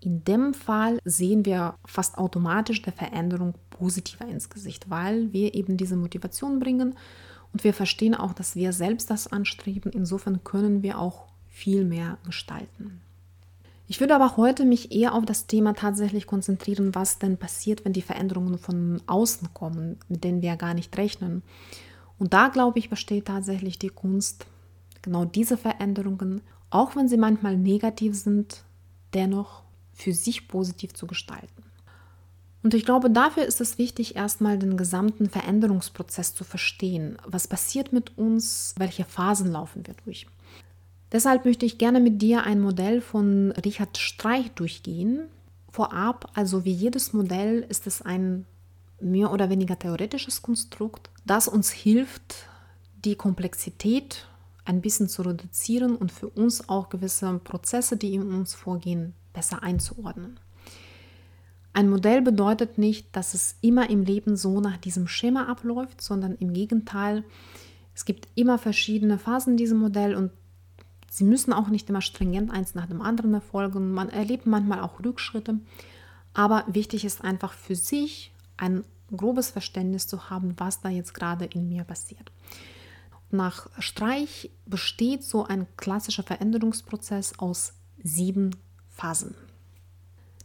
In 0.00 0.24
dem 0.24 0.54
Fall 0.54 0.98
sehen 1.04 1.44
wir 1.44 1.76
fast 1.86 2.18
automatisch 2.18 2.82
der 2.82 2.92
Veränderung 2.92 3.54
positiver 3.70 4.26
ins 4.26 4.50
Gesicht, 4.50 4.90
weil 4.90 5.32
wir 5.32 5.54
eben 5.54 5.76
diese 5.76 5.96
Motivation 5.96 6.58
bringen 6.58 6.94
und 7.52 7.64
wir 7.64 7.72
verstehen 7.72 8.14
auch, 8.14 8.32
dass 8.32 8.56
wir 8.56 8.72
selbst 8.72 9.10
das 9.10 9.28
anstreben. 9.28 9.92
Insofern 9.92 10.42
können 10.42 10.82
wir 10.82 10.98
auch 10.98 11.26
viel 11.48 11.84
mehr 11.84 12.18
gestalten. 12.24 13.00
Ich 13.86 14.00
würde 14.00 14.14
aber 14.14 14.36
heute 14.36 14.64
mich 14.64 14.92
eher 14.92 15.14
auf 15.14 15.24
das 15.24 15.46
Thema 15.46 15.74
tatsächlich 15.74 16.26
konzentrieren, 16.26 16.94
was 16.94 17.18
denn 17.18 17.36
passiert, 17.36 17.84
wenn 17.84 17.92
die 17.92 18.02
Veränderungen 18.02 18.58
von 18.58 19.00
außen 19.06 19.54
kommen, 19.54 19.98
mit 20.08 20.24
denen 20.24 20.42
wir 20.42 20.56
gar 20.56 20.74
nicht 20.74 20.96
rechnen. 20.96 21.42
Und 22.18 22.32
da, 22.32 22.48
glaube 22.48 22.78
ich, 22.78 22.90
besteht 22.90 23.26
tatsächlich 23.26 23.78
die 23.78 23.90
Kunst, 23.90 24.46
genau 25.02 25.24
diese 25.24 25.56
Veränderungen, 25.56 26.40
auch 26.74 26.96
wenn 26.96 27.08
sie 27.08 27.16
manchmal 27.16 27.56
negativ 27.56 28.16
sind, 28.16 28.64
dennoch 29.14 29.62
für 29.92 30.12
sich 30.12 30.48
positiv 30.48 30.92
zu 30.92 31.06
gestalten. 31.06 31.62
Und 32.64 32.74
ich 32.74 32.84
glaube, 32.84 33.10
dafür 33.10 33.44
ist 33.44 33.60
es 33.60 33.78
wichtig, 33.78 34.16
erstmal 34.16 34.58
den 34.58 34.76
gesamten 34.76 35.30
Veränderungsprozess 35.30 36.34
zu 36.34 36.42
verstehen. 36.42 37.16
Was 37.24 37.46
passiert 37.46 37.92
mit 37.92 38.18
uns? 38.18 38.74
Welche 38.76 39.04
Phasen 39.04 39.52
laufen 39.52 39.86
wir 39.86 39.94
durch? 40.04 40.26
Deshalb 41.12 41.44
möchte 41.44 41.64
ich 41.64 41.78
gerne 41.78 42.00
mit 42.00 42.20
dir 42.20 42.42
ein 42.42 42.60
Modell 42.60 43.00
von 43.00 43.52
Richard 43.52 43.96
Streich 43.96 44.50
durchgehen. 44.52 45.28
Vorab, 45.70 46.32
also 46.34 46.64
wie 46.64 46.72
jedes 46.72 47.12
Modell, 47.12 47.64
ist 47.68 47.86
es 47.86 48.02
ein 48.02 48.46
mehr 49.00 49.30
oder 49.30 49.48
weniger 49.48 49.78
theoretisches 49.78 50.42
Konstrukt, 50.42 51.08
das 51.24 51.46
uns 51.46 51.70
hilft, 51.70 52.48
die 53.04 53.14
Komplexität 53.14 54.26
ein 54.64 54.80
bisschen 54.80 55.08
zu 55.08 55.22
reduzieren 55.22 55.96
und 55.96 56.10
für 56.10 56.28
uns 56.28 56.68
auch 56.68 56.88
gewisse 56.88 57.38
Prozesse, 57.42 57.96
die 57.96 58.14
in 58.14 58.32
uns 58.32 58.54
vorgehen, 58.54 59.14
besser 59.32 59.62
einzuordnen. 59.62 60.38
Ein 61.74 61.90
Modell 61.90 62.22
bedeutet 62.22 62.78
nicht, 62.78 63.14
dass 63.16 63.34
es 63.34 63.56
immer 63.60 63.90
im 63.90 64.04
Leben 64.04 64.36
so 64.36 64.60
nach 64.60 64.76
diesem 64.76 65.08
Schema 65.08 65.46
abläuft, 65.46 66.00
sondern 66.00 66.36
im 66.36 66.52
Gegenteil, 66.52 67.24
es 67.94 68.04
gibt 68.04 68.28
immer 68.36 68.58
verschiedene 68.58 69.18
Phasen 69.18 69.52
in 69.52 69.56
diesem 69.56 69.78
Modell 69.78 70.14
und 70.14 70.30
sie 71.10 71.24
müssen 71.24 71.52
auch 71.52 71.68
nicht 71.68 71.90
immer 71.90 72.00
stringent 72.00 72.52
eins 72.52 72.74
nach 72.74 72.86
dem 72.86 73.02
anderen 73.02 73.34
erfolgen. 73.34 73.92
Man 73.92 74.08
erlebt 74.08 74.46
manchmal 74.46 74.80
auch 74.80 75.04
Rückschritte, 75.04 75.58
aber 76.32 76.64
wichtig 76.68 77.04
ist 77.04 77.22
einfach 77.22 77.52
für 77.52 77.76
sich 77.76 78.32
ein 78.56 78.84
grobes 79.14 79.50
Verständnis 79.50 80.06
zu 80.06 80.30
haben, 80.30 80.54
was 80.58 80.80
da 80.80 80.88
jetzt 80.88 81.12
gerade 81.12 81.44
in 81.44 81.68
mir 81.68 81.84
passiert. 81.84 82.30
Nach 83.34 83.68
Streich 83.80 84.48
besteht 84.64 85.24
so 85.24 85.44
ein 85.44 85.66
klassischer 85.76 86.22
Veränderungsprozess 86.22 87.36
aus 87.40 87.72
sieben 88.00 88.54
Phasen. 88.90 89.34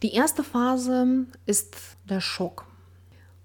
Die 0.02 0.14
erste 0.14 0.44
Phase 0.44 1.28
ist 1.46 1.78
der 2.10 2.20
Schock. 2.20 2.66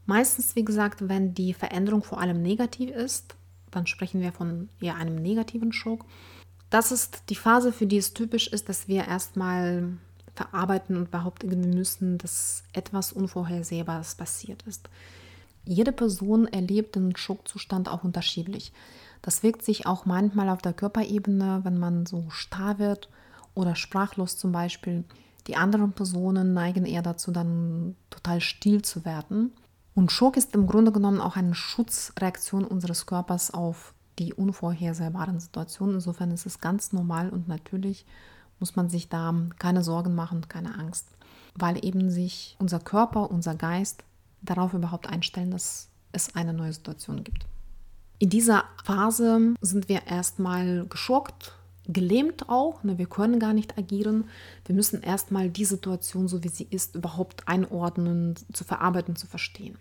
Meistens, 0.07 0.57
wie 0.57 0.65
gesagt, 0.65 1.11
wenn 1.11 1.35
die 1.35 1.53
Veränderung 1.53 2.03
vor 2.03 2.23
allem 2.23 2.41
negativ 2.41 2.89
ist, 2.89 3.35
dann 3.71 3.87
sprechen 3.87 4.23
wir 4.23 4.33
von 4.33 4.71
eher 4.81 4.95
einem 4.95 5.17
negativen 5.17 5.75
Schock. 5.75 6.07
Das 6.71 6.91
ist 6.91 7.25
die 7.29 7.37
Phase, 7.37 7.71
für 7.71 7.87
die 7.87 7.99
es 7.99 8.15
typisch 8.15 8.49
ist, 8.49 8.71
dass 8.71 8.89
wir 8.89 9.07
erstmal 9.07 9.93
verarbeiten 10.35 10.97
und 10.97 11.09
überhaupt 11.09 11.45
irgendwie 11.45 11.77
müssen, 11.77 12.17
dass 12.17 12.65
etwas 12.73 13.13
Unvorhersehbares 13.13 14.15
passiert 14.15 14.63
ist. 14.63 14.89
Jede 15.67 15.93
Person 15.93 16.47
erlebt 16.47 16.97
den 16.97 17.17
Schockzustand 17.17 17.89
auch 17.89 18.05
unterschiedlich. 18.05 18.73
Das 19.23 19.43
wirkt 19.43 19.63
sich 19.63 19.87
auch 19.87 20.05
manchmal 20.05 20.51
auf 20.51 20.61
der 20.61 20.75
Körperebene, 20.75 21.61
wenn 21.65 21.79
man 21.79 22.05
so 22.05 22.27
starr 22.29 22.79
wird 22.79 23.09
oder 23.55 23.75
sprachlos 23.75 24.37
zum 24.37 24.53
Beispiel. 24.53 25.05
Die 25.47 25.57
anderen 25.57 25.93
Personen 25.93 26.53
neigen 26.53 26.87
eher 26.87 27.03
dazu, 27.03 27.31
dann 27.31 27.97
total 28.11 28.41
still 28.41 28.83
zu 28.83 29.05
werden. 29.05 29.53
Und 29.95 30.11
Schock 30.11 30.37
ist 30.37 30.55
im 30.55 30.67
Grunde 30.67 30.93
genommen 30.93 31.21
auch 31.21 31.37
eine 31.37 31.55
Schutzreaktion 31.55 32.65
unseres 32.65 33.07
Körpers 33.07 33.53
auf 33.53 33.95
die 34.19 34.35
unvorhersehbaren 34.35 35.41
Situationen. 35.41 35.97
Insofern 35.97 36.31
ist 36.31 36.47
es 36.47 36.61
ganz 36.61 36.93
normal 36.93 37.31
und 37.31 37.49
natürlich 37.49 38.05
muss 38.59 38.77
man 38.77 38.89
sich 38.89 39.09
da 39.09 39.35
keine 39.59 39.83
Sorgen 39.83 40.15
machen, 40.15 40.49
keine 40.49 40.79
Angst, 40.79 41.09
weil 41.55 41.85
eben 41.85 42.11
sich 42.11 42.57
unser 42.59 42.81
Körper, 42.81 43.31
unser 43.31 43.55
Geist 43.55 44.05
darauf 44.45 44.75
überhaupt 44.75 45.09
einstellen, 45.09 45.51
dass 45.51 45.89
es 46.13 46.35
eine 46.35 46.53
neue 46.53 46.73
Situation 46.73 47.25
gibt. 47.25 47.47
In 48.19 48.31
dieser 48.31 48.65
Phase 48.85 49.55
sind 49.61 49.89
wir 49.89 50.07
erstmal 50.07 50.87
geschockt, 50.87 51.53
gelähmt 51.87 52.49
auch. 52.49 52.83
Ne? 52.85 52.99
Wir 52.99 53.07
können 53.07 53.39
gar 53.39 53.53
nicht 53.53 53.77
agieren. 53.77 54.25
Wir 54.65 54.75
müssen 54.75 55.03
erstmal 55.03 55.51
die 55.51 55.65
Situation, 55.65 56.29
so 56.29 56.43
wie 56.45 56.49
sie 56.49 56.67
ist, 56.71 56.95
überhaupt 56.95 57.49
einordnen, 57.49 58.35
zu 58.53 58.65
verarbeiten, 58.65 59.17
zu 59.17 59.27
verstehen. 59.27 59.77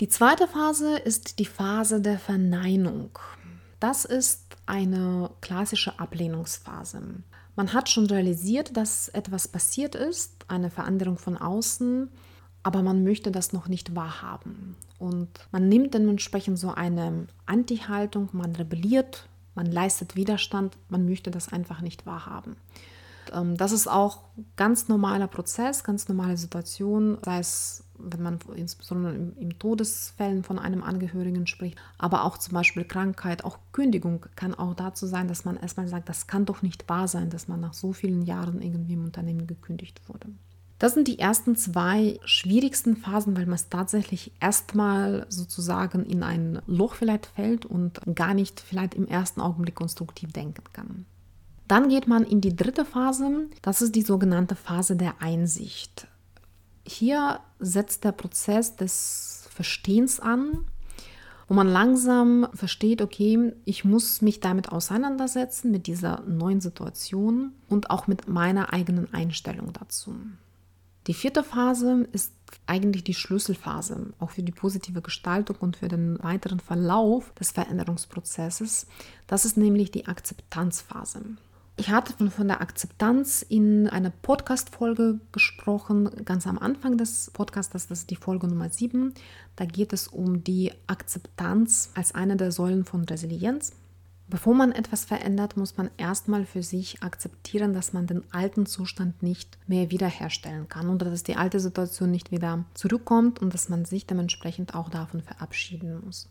Die 0.00 0.08
zweite 0.08 0.46
Phase 0.46 0.96
ist 0.98 1.38
die 1.38 1.46
Phase 1.46 2.00
der 2.00 2.18
Verneinung. 2.18 3.18
Das 3.80 4.04
ist 4.04 4.42
eine 4.66 5.30
klassische 5.40 5.98
Ablehnungsphase. 5.98 7.02
Man 7.56 7.72
hat 7.72 7.88
schon 7.88 8.06
realisiert, 8.06 8.76
dass 8.76 9.08
etwas 9.08 9.48
passiert 9.48 9.94
ist, 9.94 10.44
eine 10.48 10.70
Veränderung 10.70 11.16
von 11.16 11.36
außen, 11.38 12.10
aber 12.66 12.82
man 12.82 13.04
möchte 13.04 13.30
das 13.30 13.52
noch 13.52 13.68
nicht 13.68 13.94
wahrhaben. 13.94 14.74
Und 14.98 15.28
man 15.52 15.68
nimmt 15.68 15.94
dementsprechend 15.94 16.58
so 16.58 16.70
eine 16.72 17.28
Anti-Haltung, 17.46 18.28
man 18.32 18.56
rebelliert, 18.56 19.28
man 19.54 19.66
leistet 19.66 20.16
Widerstand, 20.16 20.76
man 20.88 21.04
möchte 21.04 21.30
das 21.30 21.52
einfach 21.52 21.80
nicht 21.80 22.06
wahrhaben. 22.06 22.56
Ähm, 23.32 23.56
das 23.56 23.70
ist 23.70 23.86
auch 23.86 24.22
ganz 24.56 24.88
normaler 24.88 25.28
Prozess, 25.28 25.84
ganz 25.84 26.08
normale 26.08 26.36
Situation, 26.36 27.18
sei 27.24 27.38
es, 27.38 27.84
wenn 27.98 28.22
man 28.22 28.40
insbesondere 28.56 29.14
im 29.14 29.58
Todesfällen 29.60 30.42
von 30.42 30.58
einem 30.58 30.82
Angehörigen 30.82 31.46
spricht, 31.46 31.78
aber 31.98 32.24
auch 32.24 32.36
zum 32.36 32.54
Beispiel 32.54 32.82
Krankheit, 32.82 33.44
auch 33.44 33.58
Kündigung 33.70 34.26
kann 34.34 34.56
auch 34.56 34.74
dazu 34.74 35.06
sein, 35.06 35.28
dass 35.28 35.44
man 35.44 35.56
erstmal 35.56 35.86
sagt, 35.86 36.08
das 36.08 36.26
kann 36.26 36.46
doch 36.46 36.62
nicht 36.62 36.88
wahr 36.88 37.06
sein, 37.06 37.30
dass 37.30 37.46
man 37.46 37.60
nach 37.60 37.74
so 37.74 37.92
vielen 37.92 38.22
Jahren 38.22 38.60
irgendwie 38.60 38.94
im 38.94 39.04
Unternehmen 39.04 39.46
gekündigt 39.46 40.00
wurde. 40.08 40.30
Das 40.78 40.92
sind 40.92 41.08
die 41.08 41.18
ersten 41.18 41.56
zwei 41.56 42.20
schwierigsten 42.24 42.96
Phasen, 42.96 43.36
weil 43.36 43.46
man 43.46 43.54
es 43.54 43.70
tatsächlich 43.70 44.32
erstmal 44.40 45.26
sozusagen 45.30 46.04
in 46.04 46.22
ein 46.22 46.60
Loch 46.66 46.94
vielleicht 46.94 47.26
fällt 47.26 47.64
und 47.64 48.00
gar 48.14 48.34
nicht 48.34 48.60
vielleicht 48.60 48.94
im 48.94 49.08
ersten 49.08 49.40
Augenblick 49.40 49.74
konstruktiv 49.74 50.32
denken 50.32 50.64
kann. 50.72 51.06
Dann 51.66 51.88
geht 51.88 52.06
man 52.06 52.24
in 52.24 52.40
die 52.40 52.54
dritte 52.54 52.84
Phase, 52.84 53.48
das 53.62 53.82
ist 53.82 53.94
die 53.96 54.02
sogenannte 54.02 54.54
Phase 54.54 54.96
der 54.96 55.20
Einsicht. 55.20 56.06
Hier 56.86 57.40
setzt 57.58 58.04
der 58.04 58.12
Prozess 58.12 58.76
des 58.76 59.48
Verstehens 59.50 60.20
an, 60.20 60.66
wo 61.48 61.54
man 61.54 61.68
langsam 61.68 62.48
versteht, 62.52 63.00
okay, 63.00 63.52
ich 63.64 63.84
muss 63.84 64.20
mich 64.20 64.40
damit 64.40 64.70
auseinandersetzen, 64.70 65.70
mit 65.70 65.86
dieser 65.86 66.20
neuen 66.22 66.60
Situation 66.60 67.52
und 67.68 67.90
auch 67.90 68.06
mit 68.06 68.28
meiner 68.28 68.72
eigenen 68.72 69.12
Einstellung 69.14 69.72
dazu. 69.72 70.14
Die 71.06 71.14
vierte 71.14 71.44
Phase 71.44 72.08
ist 72.12 72.32
eigentlich 72.66 73.04
die 73.04 73.14
Schlüsselphase, 73.14 74.12
auch 74.18 74.30
für 74.30 74.42
die 74.42 74.52
positive 74.52 75.02
Gestaltung 75.02 75.56
und 75.60 75.76
für 75.76 75.86
den 75.86 76.18
weiteren 76.22 76.58
Verlauf 76.58 77.32
des 77.34 77.52
Veränderungsprozesses. 77.52 78.86
Das 79.28 79.44
ist 79.44 79.56
nämlich 79.56 79.92
die 79.92 80.08
Akzeptanzphase. 80.08 81.20
Ich 81.76 81.90
hatte 81.90 82.30
von 82.30 82.48
der 82.48 82.60
Akzeptanz 82.60 83.42
in 83.42 83.86
einer 83.88 84.10
Podcast-Folge 84.10 85.20
gesprochen, 85.30 86.10
ganz 86.24 86.46
am 86.46 86.58
Anfang 86.58 86.96
des 86.96 87.30
Podcasts, 87.32 87.72
das 87.72 87.90
ist 87.90 88.10
die 88.10 88.16
Folge 88.16 88.48
Nummer 88.48 88.70
7. 88.70 89.12
Da 89.56 89.66
geht 89.66 89.92
es 89.92 90.08
um 90.08 90.42
die 90.42 90.72
Akzeptanz 90.86 91.90
als 91.94 92.14
eine 92.14 92.36
der 92.36 92.50
Säulen 92.50 92.84
von 92.84 93.04
Resilienz. 93.04 93.72
Bevor 94.28 94.54
man 94.54 94.72
etwas 94.72 95.04
verändert, 95.04 95.56
muss 95.56 95.76
man 95.76 95.88
erstmal 95.96 96.46
für 96.46 96.62
sich 96.62 97.02
akzeptieren, 97.02 97.72
dass 97.72 97.92
man 97.92 98.08
den 98.08 98.24
alten 98.32 98.66
Zustand 98.66 99.22
nicht 99.22 99.56
mehr 99.68 99.92
wiederherstellen 99.92 100.68
kann 100.68 100.90
oder 100.90 101.10
dass 101.10 101.22
die 101.22 101.36
alte 101.36 101.60
Situation 101.60 102.10
nicht 102.10 102.32
wieder 102.32 102.64
zurückkommt 102.74 103.40
und 103.40 103.54
dass 103.54 103.68
man 103.68 103.84
sich 103.84 104.04
dementsprechend 104.04 104.74
auch 104.74 104.88
davon 104.88 105.22
verabschieden 105.22 106.00
muss. 106.04 106.28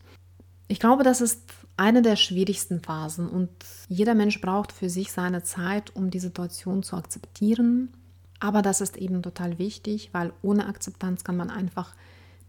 Ich 0.68 0.80
glaube, 0.80 1.04
das 1.04 1.22
ist 1.22 1.44
eine 1.78 2.02
der 2.02 2.18
schwierigsten 2.18 2.82
Phasen 2.82 3.30
und 3.30 3.50
jeder 3.88 4.16
Mensch 4.16 4.42
braucht 4.42 4.74
für 4.74 4.90
sich 4.90 5.14
seine 5.14 5.44
Zeit, 5.44 5.96
um 5.96 6.10
die 6.10 6.20
Situation 6.20 6.84
zu 6.84 6.98
akzeptieren. 6.98 7.94
Aber 8.40 8.62
das 8.62 8.82
ist 8.82 8.98
eben 8.98 9.22
total 9.22 9.58
wichtig, 9.58 10.10
weil 10.12 10.34
ohne 10.42 10.66
Akzeptanz 10.66 11.24
kann 11.24 11.38
man 11.38 11.50
einfach 11.50 11.96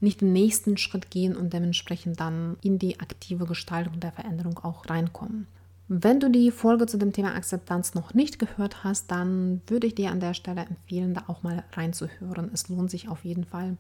nicht 0.01 0.21
den 0.21 0.33
nächsten 0.33 0.77
Schritt 0.77 1.11
gehen 1.11 1.37
und 1.37 1.53
dementsprechend 1.53 2.21
dann 2.21 2.57
in 2.63 2.79
die 2.79 3.01
aktive 3.01 3.47
Gestaltung 3.47 4.01
der 4.01 4.13
Veränderung 4.13 4.59
auch 4.59 4.89
reinkommen. 4.89 5.47
Wenn 5.89 6.19
du 6.19 6.29
die 6.29 6.51
Folge 6.51 6.87
zu 6.87 6.99
dem 6.99 7.13
Thema 7.13 7.35
Akzeptanz 7.37 7.95
noch 7.95 8.13
nicht 8.13 8.41
gehört 8.41 8.83
hast, 8.83 9.11
dann 9.11 9.61
würde 9.69 9.87
ich 9.87 9.95
dir 9.95 10.11
an 10.11 10.19
der 10.19 10.35
Stelle 10.35 10.63
empfehlen, 10.63 11.15
da 11.15 11.25
auch 11.29 11.45
mal 11.45 11.63
reinzuhören. 11.73 12.51
Es 12.53 12.69
lohnt 12.69 12.91
sich 12.91 13.09
auf 13.09 13.25
jeden 13.25 13.45
Fall. 13.45 13.77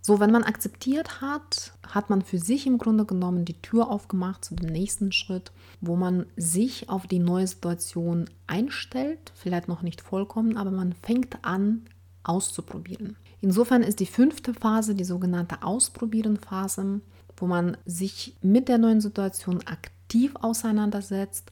So, 0.00 0.18
wenn 0.18 0.30
man 0.30 0.44
akzeptiert 0.44 1.20
hat, 1.20 1.74
hat 1.86 2.08
man 2.08 2.22
für 2.22 2.38
sich 2.38 2.66
im 2.66 2.78
Grunde 2.78 3.04
genommen 3.04 3.44
die 3.44 3.60
Tür 3.60 3.90
aufgemacht 3.90 4.46
zu 4.46 4.54
dem 4.54 4.70
nächsten 4.70 5.12
Schritt, 5.12 5.52
wo 5.82 5.94
man 5.94 6.24
sich 6.36 6.88
auf 6.88 7.06
die 7.06 7.18
neue 7.18 7.46
Situation 7.46 8.24
einstellt, 8.46 9.32
vielleicht 9.34 9.68
noch 9.68 9.82
nicht 9.82 10.00
vollkommen, 10.00 10.56
aber 10.56 10.70
man 10.70 10.94
fängt 10.94 11.44
an 11.44 11.82
auszuprobieren. 12.22 13.16
Insofern 13.40 13.82
ist 13.82 14.00
die 14.00 14.06
fünfte 14.06 14.52
Phase 14.54 14.94
die 14.94 15.04
sogenannte 15.04 15.62
Ausprobieren-Phase, 15.62 17.00
wo 17.36 17.46
man 17.46 17.76
sich 17.86 18.36
mit 18.42 18.68
der 18.68 18.78
neuen 18.78 19.00
Situation 19.00 19.62
aktiv 19.66 20.34
auseinandersetzt 20.36 21.50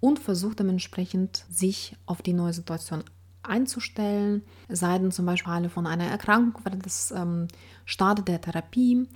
und 0.00 0.18
versucht 0.18 0.58
dementsprechend 0.58 1.44
sich 1.48 1.96
auf 2.06 2.22
die 2.22 2.32
neue 2.32 2.52
Situation 2.52 3.04
einzustellen, 3.42 4.42
sei 4.68 4.98
denn 4.98 5.12
zum 5.12 5.26
Beispiel 5.26 5.68
von 5.68 5.86
einer 5.86 6.04
Erkrankung, 6.04 6.62
weil 6.64 6.78
das 6.78 7.10
ähm, 7.10 7.48
Start 7.84 8.26
der 8.26 8.40
Therapie 8.40 9.06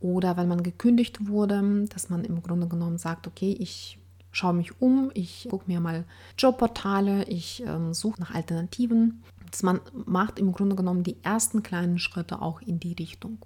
oder 0.00 0.36
wenn 0.36 0.48
man 0.48 0.62
gekündigt 0.62 1.28
wurde, 1.28 1.86
dass 1.88 2.08
man 2.08 2.24
im 2.24 2.42
Grunde 2.42 2.68
genommen 2.68 2.98
sagt, 2.98 3.26
okay, 3.26 3.56
ich 3.58 3.98
schaue 4.32 4.54
mich 4.54 4.80
um, 4.80 5.10
ich 5.14 5.46
gucke 5.50 5.64
mir 5.66 5.80
mal 5.80 6.04
Jobportale, 6.38 7.24
ich 7.24 7.62
ähm, 7.66 7.94
suche 7.94 8.20
nach 8.20 8.34
Alternativen 8.34 9.22
dass 9.54 9.62
man 9.62 9.80
macht 10.04 10.40
im 10.40 10.50
Grunde 10.50 10.74
genommen 10.74 11.04
die 11.04 11.22
ersten 11.22 11.62
kleinen 11.62 12.00
Schritte 12.00 12.42
auch 12.42 12.60
in 12.60 12.80
die 12.80 12.94
Richtung. 12.94 13.38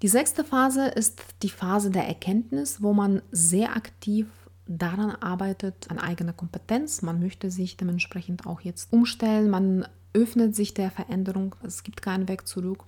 Die 0.00 0.06
sechste 0.06 0.44
Phase 0.44 0.86
ist 0.86 1.24
die 1.42 1.48
Phase 1.48 1.90
der 1.90 2.06
Erkenntnis, 2.06 2.82
wo 2.82 2.92
man 2.92 3.20
sehr 3.32 3.74
aktiv 3.74 4.28
daran 4.68 5.10
arbeitet, 5.10 5.90
an 5.90 5.98
eigener 5.98 6.32
Kompetenz. 6.32 7.02
Man 7.02 7.18
möchte 7.18 7.50
sich 7.50 7.76
dementsprechend 7.76 8.46
auch 8.46 8.60
jetzt 8.60 8.92
umstellen. 8.92 9.50
Man 9.50 9.88
öffnet 10.12 10.54
sich 10.54 10.72
der 10.72 10.92
Veränderung. 10.92 11.56
Es 11.64 11.82
gibt 11.82 12.00
keinen 12.00 12.28
Weg 12.28 12.46
zurück. 12.46 12.84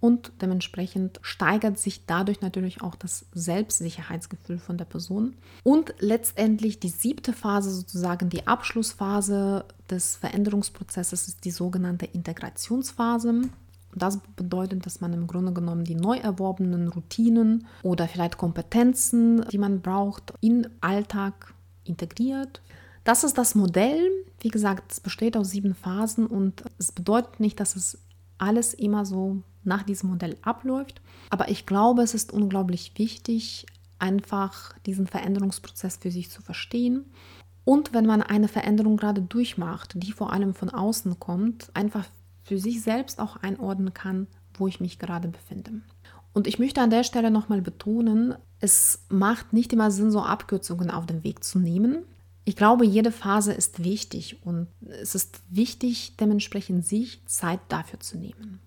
Und 0.00 0.32
dementsprechend 0.40 1.18
steigert 1.22 1.78
sich 1.78 2.06
dadurch 2.06 2.40
natürlich 2.40 2.82
auch 2.82 2.94
das 2.94 3.26
Selbstsicherheitsgefühl 3.32 4.58
von 4.58 4.78
der 4.78 4.84
Person. 4.84 5.34
Und 5.64 5.94
letztendlich 5.98 6.78
die 6.78 6.88
siebte 6.88 7.32
Phase, 7.32 7.70
sozusagen 7.70 8.28
die 8.28 8.46
Abschlussphase 8.46 9.64
des 9.90 10.16
Veränderungsprozesses, 10.16 11.26
ist 11.26 11.44
die 11.44 11.50
sogenannte 11.50 12.06
Integrationsphase. 12.06 13.42
Das 13.94 14.20
bedeutet, 14.36 14.86
dass 14.86 15.00
man 15.00 15.12
im 15.14 15.26
Grunde 15.26 15.52
genommen 15.52 15.84
die 15.84 15.96
neu 15.96 16.18
erworbenen 16.18 16.88
Routinen 16.88 17.66
oder 17.82 18.06
vielleicht 18.06 18.38
Kompetenzen, 18.38 19.44
die 19.50 19.58
man 19.58 19.80
braucht, 19.80 20.32
in 20.40 20.68
Alltag 20.80 21.54
integriert. 21.84 22.60
Das 23.02 23.24
ist 23.24 23.38
das 23.38 23.54
Modell. 23.54 24.10
Wie 24.40 24.50
gesagt, 24.50 24.92
es 24.92 25.00
besteht 25.00 25.36
aus 25.36 25.50
sieben 25.50 25.74
Phasen 25.74 26.26
und 26.26 26.62
es 26.78 26.92
bedeutet 26.92 27.40
nicht, 27.40 27.58
dass 27.58 27.74
es 27.74 27.98
alles 28.36 28.74
immer 28.74 29.04
so 29.04 29.42
nach 29.68 29.84
diesem 29.84 30.10
Modell 30.10 30.36
abläuft. 30.42 31.00
Aber 31.30 31.48
ich 31.48 31.66
glaube, 31.66 32.02
es 32.02 32.14
ist 32.14 32.32
unglaublich 32.32 32.92
wichtig, 32.96 33.66
einfach 33.98 34.76
diesen 34.86 35.06
Veränderungsprozess 35.06 35.98
für 35.98 36.10
sich 36.10 36.30
zu 36.30 36.42
verstehen. 36.42 37.04
Und 37.64 37.92
wenn 37.92 38.06
man 38.06 38.22
eine 38.22 38.48
Veränderung 38.48 38.96
gerade 38.96 39.20
durchmacht, 39.20 39.92
die 39.94 40.12
vor 40.12 40.32
allem 40.32 40.54
von 40.54 40.70
außen 40.70 41.20
kommt, 41.20 41.70
einfach 41.74 42.06
für 42.42 42.58
sich 42.58 42.82
selbst 42.82 43.20
auch 43.20 43.36
einordnen 43.36 43.92
kann, 43.92 44.26
wo 44.54 44.66
ich 44.66 44.80
mich 44.80 44.98
gerade 44.98 45.28
befinde. 45.28 45.72
Und 46.32 46.46
ich 46.46 46.58
möchte 46.58 46.80
an 46.80 46.90
der 46.90 47.04
Stelle 47.04 47.30
nochmal 47.30 47.60
betonen, 47.60 48.34
es 48.60 49.04
macht 49.08 49.52
nicht 49.52 49.72
immer 49.72 49.90
Sinn, 49.90 50.10
so 50.10 50.22
Abkürzungen 50.22 50.90
auf 50.90 51.06
den 51.06 51.24
Weg 51.24 51.44
zu 51.44 51.58
nehmen. 51.58 52.04
Ich 52.44 52.56
glaube, 52.56 52.86
jede 52.86 53.12
Phase 53.12 53.52
ist 53.52 53.84
wichtig 53.84 54.38
und 54.44 54.68
es 55.02 55.14
ist 55.14 55.42
wichtig, 55.50 56.16
dementsprechend 56.18 56.86
sich 56.86 57.20
Zeit 57.26 57.60
dafür 57.68 58.00
zu 58.00 58.16
nehmen. 58.16 58.60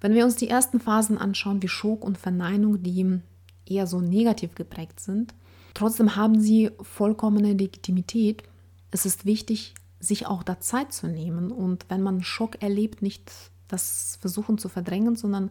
Wenn 0.00 0.14
wir 0.14 0.24
uns 0.24 0.36
die 0.36 0.48
ersten 0.48 0.80
Phasen 0.80 1.18
anschauen, 1.18 1.62
wie 1.62 1.68
Schock 1.68 2.04
und 2.04 2.18
Verneinung, 2.18 2.82
die 2.82 3.20
eher 3.64 3.86
so 3.86 4.00
negativ 4.00 4.54
geprägt 4.54 5.00
sind, 5.00 5.34
trotzdem 5.74 6.16
haben 6.16 6.40
sie 6.40 6.70
vollkommene 6.80 7.52
Legitimität. 7.54 8.42
Es 8.90 9.06
ist 9.06 9.24
wichtig, 9.24 9.74
sich 9.98 10.26
auch 10.26 10.42
da 10.42 10.60
Zeit 10.60 10.92
zu 10.92 11.08
nehmen 11.08 11.50
und 11.50 11.86
wenn 11.88 12.02
man 12.02 12.22
Schock 12.22 12.62
erlebt, 12.62 13.02
nicht 13.02 13.32
das 13.68 14.18
versuchen 14.20 14.58
zu 14.58 14.68
verdrängen, 14.68 15.16
sondern 15.16 15.50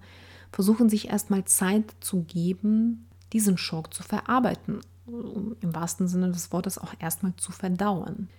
versuchen 0.51 0.89
sich 0.89 1.09
erstmal 1.09 1.45
Zeit 1.45 1.93
zu 1.99 2.23
geben, 2.23 3.07
diesen 3.33 3.57
Schock 3.57 3.93
zu 3.93 4.03
verarbeiten, 4.03 4.79
um 5.05 5.55
im 5.59 5.75
wahrsten 5.75 6.07
Sinne 6.07 6.31
des 6.31 6.51
Wortes 6.51 6.77
auch 6.77 6.93
erstmal 6.99 7.35
zu 7.35 7.51
verdauen. 7.51 8.29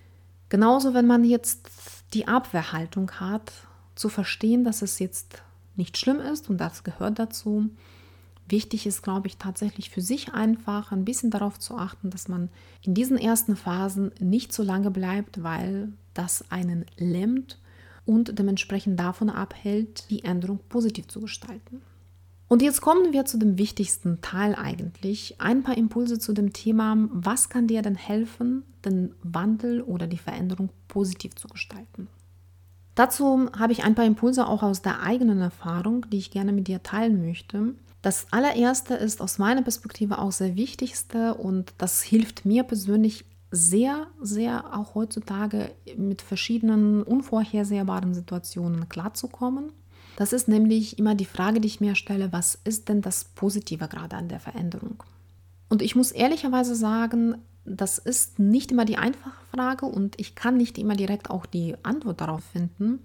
Genauso, 0.49 0.93
wenn 0.93 1.05
man 1.05 1.23
jetzt 1.23 1.69
die 2.13 2.27
Abwehrhaltung 2.27 3.11
hat, 3.11 3.51
zu 3.95 4.09
verstehen, 4.09 4.63
dass 4.63 4.81
es 4.81 4.99
jetzt 4.99 5.43
nicht 5.77 5.97
schlimm 5.97 6.19
ist 6.19 6.49
und 6.49 6.57
das 6.57 6.83
gehört 6.83 7.19
dazu. 7.19 7.69
Wichtig 8.49 8.87
ist, 8.87 9.03
glaube 9.03 9.27
ich, 9.27 9.37
tatsächlich 9.37 9.89
für 9.89 10.01
sich 10.01 10.33
einfach 10.33 10.91
ein 10.91 11.03
bisschen 11.03 11.31
darauf 11.31 11.59
zu 11.59 11.75
achten, 11.77 12.09
dass 12.09 12.27
man 12.29 12.49
in 12.81 12.93
diesen 12.93 13.17
ersten 13.17 13.55
Phasen 13.55 14.11
nicht 14.19 14.53
so 14.53 14.63
lange 14.63 14.89
bleibt, 14.89 15.43
weil 15.43 15.91
das 16.13 16.49
einen 16.49 16.85
lähmt 16.95 17.59
und 18.05 18.39
dementsprechend 18.39 18.99
davon 18.99 19.29
abhält, 19.29 20.09
die 20.09 20.23
Änderung 20.23 20.59
positiv 20.69 21.07
zu 21.07 21.19
gestalten. 21.19 21.81
Und 22.47 22.61
jetzt 22.61 22.79
kommen 22.79 23.11
wir 23.11 23.25
zu 23.25 23.37
dem 23.37 23.57
wichtigsten 23.57 24.21
Teil 24.21 24.55
eigentlich. 24.55 25.35
Ein 25.39 25.63
paar 25.63 25.77
Impulse 25.77 26.17
zu 26.17 26.31
dem 26.31 26.53
Thema, 26.53 26.95
was 27.11 27.49
kann 27.49 27.67
dir 27.67 27.81
denn 27.81 27.95
helfen, 27.95 28.63
den 28.85 29.13
Wandel 29.21 29.81
oder 29.81 30.07
die 30.07 30.17
Veränderung 30.17 30.69
positiv 30.87 31.35
zu 31.35 31.49
gestalten? 31.49 32.07
Dazu 32.97 33.47
habe 33.55 33.73
ich 33.73 33.83
ein 33.83 33.93
paar 33.93 34.05
Impulse 34.05 34.47
auch 34.47 34.63
aus 34.63 34.81
der 34.81 35.03
eigenen 35.03 35.39
Erfahrung, 35.39 36.07
die 36.09 36.17
ich 36.17 36.31
gerne 36.31 36.51
mit 36.51 36.67
dir 36.67 36.81
teilen 36.81 37.23
möchte. 37.23 37.75
Das 38.01 38.25
allererste 38.31 38.95
ist 38.95 39.21
aus 39.21 39.37
meiner 39.37 39.61
Perspektive 39.61 40.17
auch 40.17 40.31
sehr 40.31 40.55
wichtigste 40.55 41.35
und 41.35 41.75
das 41.77 42.01
hilft 42.01 42.43
mir 42.43 42.63
persönlich 42.63 43.25
sehr, 43.51 44.07
sehr 44.19 44.75
auch 44.75 44.95
heutzutage 44.95 45.69
mit 45.95 46.23
verschiedenen 46.23 47.03
unvorhersehbaren 47.03 48.15
Situationen 48.15 48.89
klarzukommen. 48.89 49.71
Das 50.15 50.33
ist 50.33 50.47
nämlich 50.47 50.97
immer 50.97 51.13
die 51.13 51.25
Frage, 51.25 51.61
die 51.61 51.67
ich 51.67 51.79
mir 51.79 51.93
stelle, 51.93 52.33
was 52.33 52.59
ist 52.63 52.89
denn 52.89 53.03
das 53.03 53.25
Positive 53.25 53.87
gerade 53.87 54.15
an 54.15 54.27
der 54.27 54.39
Veränderung? 54.39 55.03
Und 55.69 55.83
ich 55.83 55.95
muss 55.95 56.11
ehrlicherweise 56.11 56.75
sagen, 56.75 57.37
das 57.67 57.97
ist 57.97 58.39
nicht 58.39 58.71
immer 58.71 58.85
die 58.85 58.97
einfache 58.97 59.35
Frage 59.53 59.85
und 59.85 60.19
ich 60.19 60.35
kann 60.35 60.57
nicht 60.57 60.77
immer 60.77 60.95
direkt 60.95 61.29
auch 61.29 61.45
die 61.45 61.75
Antwort 61.83 62.21
darauf 62.21 62.43
finden. 62.43 63.03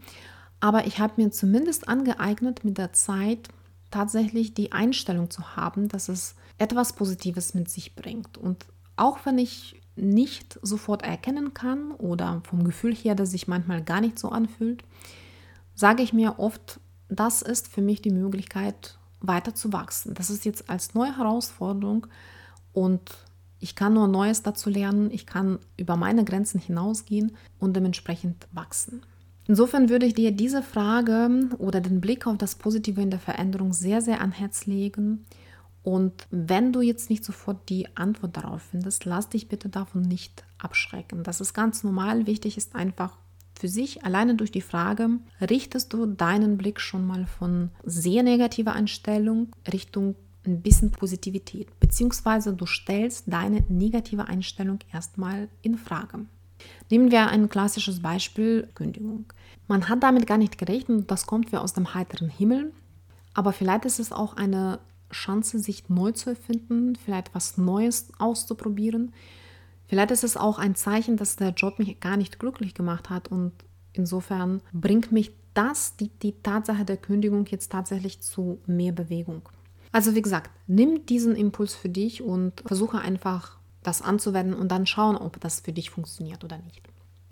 Aber 0.60 0.86
ich 0.86 1.00
habe 1.00 1.20
mir 1.20 1.30
zumindest 1.32 1.88
angeeignet, 1.88 2.64
mit 2.64 2.78
der 2.78 2.92
Zeit 2.92 3.48
tatsächlich 3.90 4.54
die 4.54 4.72
Einstellung 4.72 5.30
zu 5.30 5.56
haben, 5.56 5.88
dass 5.88 6.08
es 6.08 6.36
etwas 6.58 6.94
Positives 6.94 7.54
mit 7.54 7.68
sich 7.68 7.96
bringt. 7.96 8.38
Und 8.38 8.66
auch 8.96 9.18
wenn 9.24 9.38
ich 9.38 9.80
nicht 9.96 10.58
sofort 10.62 11.02
erkennen 11.02 11.52
kann 11.52 11.90
oder 11.92 12.40
vom 12.44 12.64
Gefühl 12.64 12.94
her, 12.94 13.14
dass 13.14 13.32
sich 13.32 13.48
manchmal 13.48 13.82
gar 13.82 14.00
nicht 14.00 14.18
so 14.18 14.28
anfühlt, 14.28 14.84
sage 15.74 16.02
ich 16.02 16.12
mir 16.12 16.38
oft, 16.38 16.80
das 17.08 17.42
ist 17.42 17.68
für 17.68 17.82
mich 17.82 18.00
die 18.00 18.10
Möglichkeit, 18.10 18.96
weiter 19.20 19.54
zu 19.54 19.72
wachsen. 19.72 20.14
Das 20.14 20.30
ist 20.30 20.44
jetzt 20.44 20.70
als 20.70 20.94
neue 20.94 21.16
Herausforderung 21.16 22.06
und 22.72 23.10
ich 23.62 23.76
kann 23.76 23.94
nur 23.94 24.08
Neues 24.08 24.42
dazu 24.42 24.68
lernen, 24.68 25.10
ich 25.12 25.24
kann 25.24 25.60
über 25.76 25.96
meine 25.96 26.24
Grenzen 26.24 26.60
hinausgehen 26.60 27.32
und 27.60 27.76
dementsprechend 27.76 28.48
wachsen. 28.50 29.02
Insofern 29.46 29.88
würde 29.88 30.06
ich 30.06 30.14
dir 30.14 30.32
diese 30.32 30.62
Frage 30.62 31.48
oder 31.58 31.80
den 31.80 32.00
Blick 32.00 32.26
auf 32.26 32.38
das 32.38 32.56
Positive 32.56 33.00
in 33.00 33.10
der 33.10 33.20
Veränderung 33.20 33.72
sehr, 33.72 34.00
sehr 34.00 34.20
an 34.20 34.32
Herz 34.32 34.66
legen. 34.66 35.24
Und 35.84 36.26
wenn 36.30 36.72
du 36.72 36.80
jetzt 36.80 37.08
nicht 37.08 37.24
sofort 37.24 37.68
die 37.68 37.86
Antwort 37.96 38.36
darauf 38.36 38.62
findest, 38.62 39.04
lass 39.04 39.28
dich 39.28 39.48
bitte 39.48 39.68
davon 39.68 40.02
nicht 40.02 40.44
abschrecken. 40.58 41.22
Das 41.22 41.40
ist 41.40 41.54
ganz 41.54 41.84
normal. 41.84 42.26
Wichtig 42.26 42.56
ist 42.56 42.74
einfach 42.74 43.16
für 43.58 43.68
sich, 43.68 44.04
alleine 44.04 44.34
durch 44.34 44.50
die 44.50 44.60
Frage, 44.60 45.08
richtest 45.40 45.92
du 45.92 46.06
deinen 46.06 46.56
Blick 46.56 46.80
schon 46.80 47.06
mal 47.06 47.26
von 47.26 47.70
sehr 47.84 48.24
negativer 48.24 48.72
Einstellung 48.72 49.48
Richtung 49.72 50.16
ein 50.46 50.60
bisschen 50.60 50.90
Positivität, 50.90 51.68
beziehungsweise 51.78 52.52
du 52.52 52.66
stellst 52.66 53.24
deine 53.26 53.64
negative 53.68 54.26
Einstellung 54.26 54.78
erstmal 54.92 55.48
in 55.62 55.78
Frage. 55.78 56.26
Nehmen 56.90 57.10
wir 57.10 57.28
ein 57.28 57.48
klassisches 57.48 58.00
Beispiel, 58.00 58.68
Kündigung. 58.74 59.26
Man 59.68 59.88
hat 59.88 60.02
damit 60.02 60.26
gar 60.26 60.38
nicht 60.38 60.58
gerechnet, 60.58 61.10
das 61.10 61.26
kommt 61.26 61.52
wie 61.52 61.56
aus 61.56 61.72
dem 61.72 61.94
heiteren 61.94 62.28
Himmel, 62.28 62.72
aber 63.34 63.52
vielleicht 63.52 63.84
ist 63.84 64.00
es 64.00 64.12
auch 64.12 64.36
eine 64.36 64.80
Chance, 65.10 65.58
sich 65.58 65.88
neu 65.88 66.12
zu 66.12 66.30
erfinden, 66.30 66.96
vielleicht 66.96 67.34
was 67.34 67.58
Neues 67.58 68.08
auszuprobieren. 68.18 69.12
Vielleicht 69.86 70.10
ist 70.10 70.24
es 70.24 70.36
auch 70.36 70.58
ein 70.58 70.74
Zeichen, 70.74 71.16
dass 71.16 71.36
der 71.36 71.50
Job 71.50 71.78
mich 71.78 72.00
gar 72.00 72.16
nicht 72.16 72.38
glücklich 72.38 72.74
gemacht 72.74 73.10
hat 73.10 73.28
und 73.28 73.52
insofern 73.92 74.62
bringt 74.72 75.12
mich 75.12 75.32
das, 75.54 75.96
die, 75.96 76.08
die 76.08 76.32
Tatsache 76.42 76.84
der 76.84 76.96
Kündigung 76.96 77.44
jetzt 77.46 77.70
tatsächlich 77.70 78.20
zu 78.20 78.58
mehr 78.66 78.92
Bewegung. 78.92 79.42
Also 79.92 80.14
wie 80.14 80.22
gesagt, 80.22 80.50
nimm 80.66 81.06
diesen 81.06 81.36
Impuls 81.36 81.74
für 81.74 81.90
dich 81.90 82.22
und 82.22 82.62
versuche 82.66 82.98
einfach 82.98 83.58
das 83.82 84.00
anzuwenden 84.00 84.54
und 84.54 84.68
dann 84.68 84.86
schauen, 84.86 85.16
ob 85.16 85.38
das 85.40 85.60
für 85.60 85.72
dich 85.72 85.90
funktioniert 85.90 86.44
oder 86.44 86.58
nicht. 86.58 86.82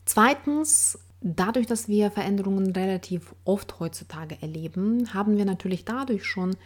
Zweitens, 0.04 0.98
dadurch, 1.20 1.66
dass 1.66 1.88
wir 1.88 2.10
Veränderungen 2.10 2.72
relativ 2.72 3.34
oft 3.44 3.80
heutzutage 3.80 4.40
erleben, 4.42 5.14
haben 5.14 5.36
wir 5.36 5.44
natürlich 5.44 5.84
dadurch 5.84 6.26
schon 6.26 6.56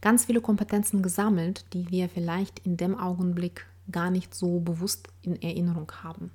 ganz 0.00 0.24
viele 0.26 0.40
Kompetenzen 0.40 1.02
gesammelt, 1.02 1.64
die 1.72 1.90
wir 1.90 2.08
vielleicht 2.08 2.60
in 2.60 2.76
dem 2.76 2.98
Augenblick 2.98 3.66
gar 3.90 4.10
nicht 4.10 4.34
so 4.34 4.60
bewusst 4.60 5.08
in 5.22 5.40
Erinnerung 5.40 5.90
haben. 6.02 6.30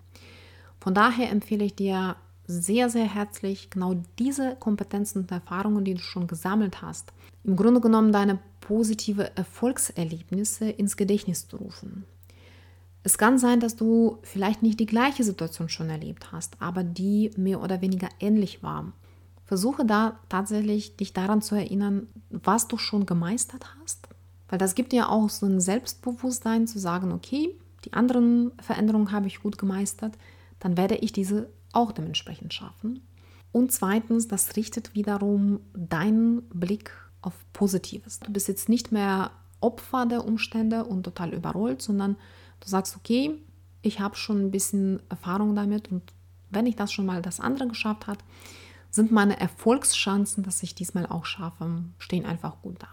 Von 0.79 0.93
daher 0.93 1.29
empfehle 1.29 1.65
ich 1.65 1.75
dir 1.75 2.15
sehr, 2.47 2.89
sehr 2.89 3.05
herzlich, 3.05 3.69
genau 3.69 3.95
diese 4.17 4.55
Kompetenzen 4.55 5.19
und 5.19 5.31
Erfahrungen, 5.31 5.85
die 5.85 5.93
du 5.93 5.99
schon 5.99 6.25
gesammelt 6.25 6.81
hast, 6.81 7.11
im 7.43 7.55
Grunde 7.55 7.81
genommen 7.81 8.11
deine 8.11 8.39
positive 8.61 9.35
Erfolgserlebnisse 9.35 10.69
ins 10.69 10.97
Gedächtnis 10.97 11.47
zu 11.47 11.57
rufen. 11.57 12.05
Es 13.03 13.17
kann 13.17 13.39
sein, 13.39 13.59
dass 13.59 13.75
du 13.75 14.19
vielleicht 14.23 14.61
nicht 14.61 14.79
die 14.79 14.85
gleiche 14.85 15.23
Situation 15.23 15.69
schon 15.69 15.89
erlebt 15.89 16.31
hast, 16.31 16.61
aber 16.61 16.83
die 16.83 17.31
mehr 17.37 17.61
oder 17.61 17.81
weniger 17.81 18.09
ähnlich 18.19 18.61
war. 18.61 18.91
Versuche 19.45 19.85
da 19.85 20.19
tatsächlich 20.27 20.97
dich 20.97 21.13
daran 21.13 21.41
zu 21.41 21.55
erinnern, 21.55 22.07
was 22.29 22.67
du 22.67 22.77
schon 22.77 23.05
gemeistert 23.05 23.65
hast, 23.81 24.07
weil 24.49 24.59
das 24.59 24.75
gibt 24.75 24.91
dir 24.91 25.09
auch 25.09 25.29
so 25.29 25.45
ein 25.45 25.59
Selbstbewusstsein 25.59 26.67
zu 26.67 26.77
sagen, 26.77 27.11
okay, 27.11 27.55
die 27.85 27.93
anderen 27.93 28.51
Veränderungen 28.61 29.11
habe 29.11 29.27
ich 29.27 29.41
gut 29.41 29.57
gemeistert, 29.57 30.17
dann 30.59 30.77
werde 30.77 30.95
ich 30.95 31.13
diese 31.13 31.49
auch 31.71 31.91
dementsprechend 31.91 32.53
schaffen. 32.53 33.01
Und 33.51 33.71
zweitens, 33.71 34.27
das 34.27 34.55
richtet 34.55 34.93
wiederum 34.93 35.61
deinen 35.73 36.43
Blick 36.49 36.91
auf 37.21 37.33
Positives. 37.53 38.19
Du 38.19 38.31
bist 38.31 38.47
jetzt 38.47 38.69
nicht 38.69 38.91
mehr 38.91 39.31
Opfer 39.61 40.05
der 40.05 40.25
Umstände 40.25 40.85
und 40.85 41.03
total 41.03 41.33
überrollt, 41.33 41.81
sondern 41.81 42.15
du 42.59 42.69
sagst, 42.69 42.95
okay, 42.95 43.35
ich 43.81 43.99
habe 43.99 44.15
schon 44.15 44.39
ein 44.39 44.51
bisschen 44.51 45.01
Erfahrung 45.09 45.55
damit 45.55 45.91
und 45.91 46.13
wenn 46.49 46.65
ich 46.65 46.75
das 46.75 46.91
schon 46.91 47.05
mal 47.05 47.21
das 47.21 47.39
andere 47.39 47.67
geschafft 47.67 48.07
habe, 48.07 48.19
sind 48.89 49.11
meine 49.11 49.39
Erfolgschancen, 49.39 50.43
dass 50.43 50.63
ich 50.63 50.73
diesmal 50.73 51.05
auch 51.05 51.25
schaffe, 51.25 51.83
stehen 51.99 52.25
einfach 52.25 52.61
gut 52.61 52.81
da. 52.81 52.87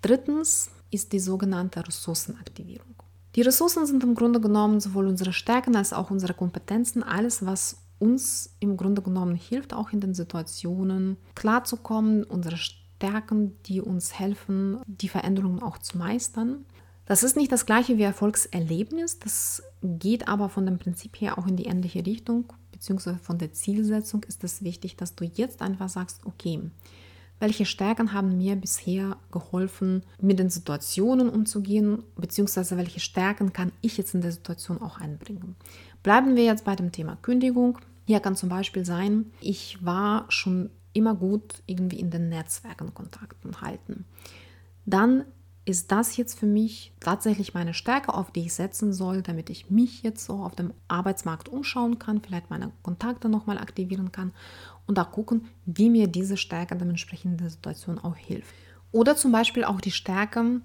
Drittens 0.00 0.70
ist 0.90 1.12
die 1.12 1.20
sogenannte 1.20 1.86
Ressourcenaktivierung. 1.86 2.94
Die 3.34 3.42
Ressourcen 3.42 3.86
sind 3.86 4.02
im 4.02 4.14
Grunde 4.14 4.40
genommen 4.40 4.80
sowohl 4.80 5.06
unsere 5.08 5.34
Stärken 5.34 5.76
als 5.76 5.92
auch 5.92 6.10
unsere 6.10 6.32
Kompetenzen, 6.32 7.02
alles, 7.02 7.44
was 7.44 7.82
uns 7.98 8.56
im 8.60 8.76
Grunde 8.78 9.02
genommen 9.02 9.34
hilft, 9.34 9.74
auch 9.74 9.90
in 9.90 10.00
den 10.00 10.14
Situationen 10.14 11.18
klarzukommen, 11.34 12.24
unsere 12.24 12.56
Stärken, 12.56 12.85
die 13.02 13.80
uns 13.80 14.18
helfen, 14.18 14.80
die 14.86 15.08
Veränderungen 15.08 15.62
auch 15.62 15.78
zu 15.78 15.98
meistern. 15.98 16.64
Das 17.06 17.22
ist 17.22 17.36
nicht 17.36 17.52
das 17.52 17.66
gleiche 17.66 17.98
wie 17.98 18.02
Erfolgserlebnis, 18.02 19.20
das 19.20 19.62
geht 19.82 20.26
aber 20.26 20.48
von 20.48 20.66
dem 20.66 20.78
Prinzip 20.78 21.20
her 21.20 21.38
auch 21.38 21.46
in 21.46 21.56
die 21.56 21.66
ähnliche 21.66 22.04
Richtung, 22.04 22.52
beziehungsweise 22.72 23.18
von 23.18 23.38
der 23.38 23.52
Zielsetzung 23.52 24.24
ist 24.24 24.42
es 24.42 24.64
wichtig, 24.64 24.96
dass 24.96 25.14
du 25.14 25.24
jetzt 25.24 25.62
einfach 25.62 25.88
sagst, 25.88 26.22
okay, 26.24 26.60
welche 27.38 27.66
Stärken 27.66 28.12
haben 28.12 28.38
mir 28.38 28.56
bisher 28.56 29.16
geholfen, 29.30 30.02
mit 30.20 30.38
den 30.38 30.50
Situationen 30.50 31.28
umzugehen, 31.28 32.02
beziehungsweise 32.16 32.76
welche 32.76 33.00
Stärken 33.00 33.52
kann 33.52 33.72
ich 33.82 33.98
jetzt 33.98 34.14
in 34.14 34.22
der 34.22 34.32
Situation 34.32 34.80
auch 34.80 34.98
einbringen. 34.98 35.54
Bleiben 36.02 36.34
wir 36.34 36.44
jetzt 36.44 36.64
bei 36.64 36.76
dem 36.76 36.92
Thema 36.92 37.16
Kündigung. 37.16 37.78
Hier 38.06 38.20
kann 38.20 38.36
zum 38.36 38.48
Beispiel 38.48 38.84
sein, 38.84 39.26
ich 39.40 39.84
war 39.84 40.24
schon 40.28 40.70
immer 40.96 41.14
gut 41.14 41.62
irgendwie 41.66 42.00
in 42.00 42.10
den 42.10 42.28
Netzwerken 42.28 42.94
Kontakten 42.94 43.60
halten. 43.60 44.04
Dann 44.84 45.24
ist 45.66 45.90
das 45.90 46.16
jetzt 46.16 46.38
für 46.38 46.46
mich 46.46 46.92
tatsächlich 47.00 47.52
meine 47.52 47.74
Stärke, 47.74 48.14
auf 48.14 48.30
die 48.30 48.46
ich 48.46 48.54
setzen 48.54 48.92
soll, 48.92 49.22
damit 49.22 49.50
ich 49.50 49.68
mich 49.68 50.02
jetzt 50.04 50.24
so 50.24 50.34
auf 50.34 50.54
dem 50.54 50.72
Arbeitsmarkt 50.86 51.48
umschauen 51.48 51.98
kann, 51.98 52.22
vielleicht 52.22 52.50
meine 52.50 52.70
Kontakte 52.82 53.28
nochmal 53.28 53.58
aktivieren 53.58 54.12
kann 54.12 54.32
und 54.86 54.98
auch 55.00 55.10
gucken, 55.10 55.46
wie 55.64 55.90
mir 55.90 56.06
diese 56.06 56.36
Stärke 56.36 56.76
dementsprechend 56.76 57.40
der 57.40 57.50
Situation 57.50 57.98
auch 57.98 58.14
hilft. 58.14 58.54
Oder 58.92 59.16
zum 59.16 59.32
Beispiel 59.32 59.64
auch 59.64 59.80
die 59.80 59.90
Stärke, 59.90 60.60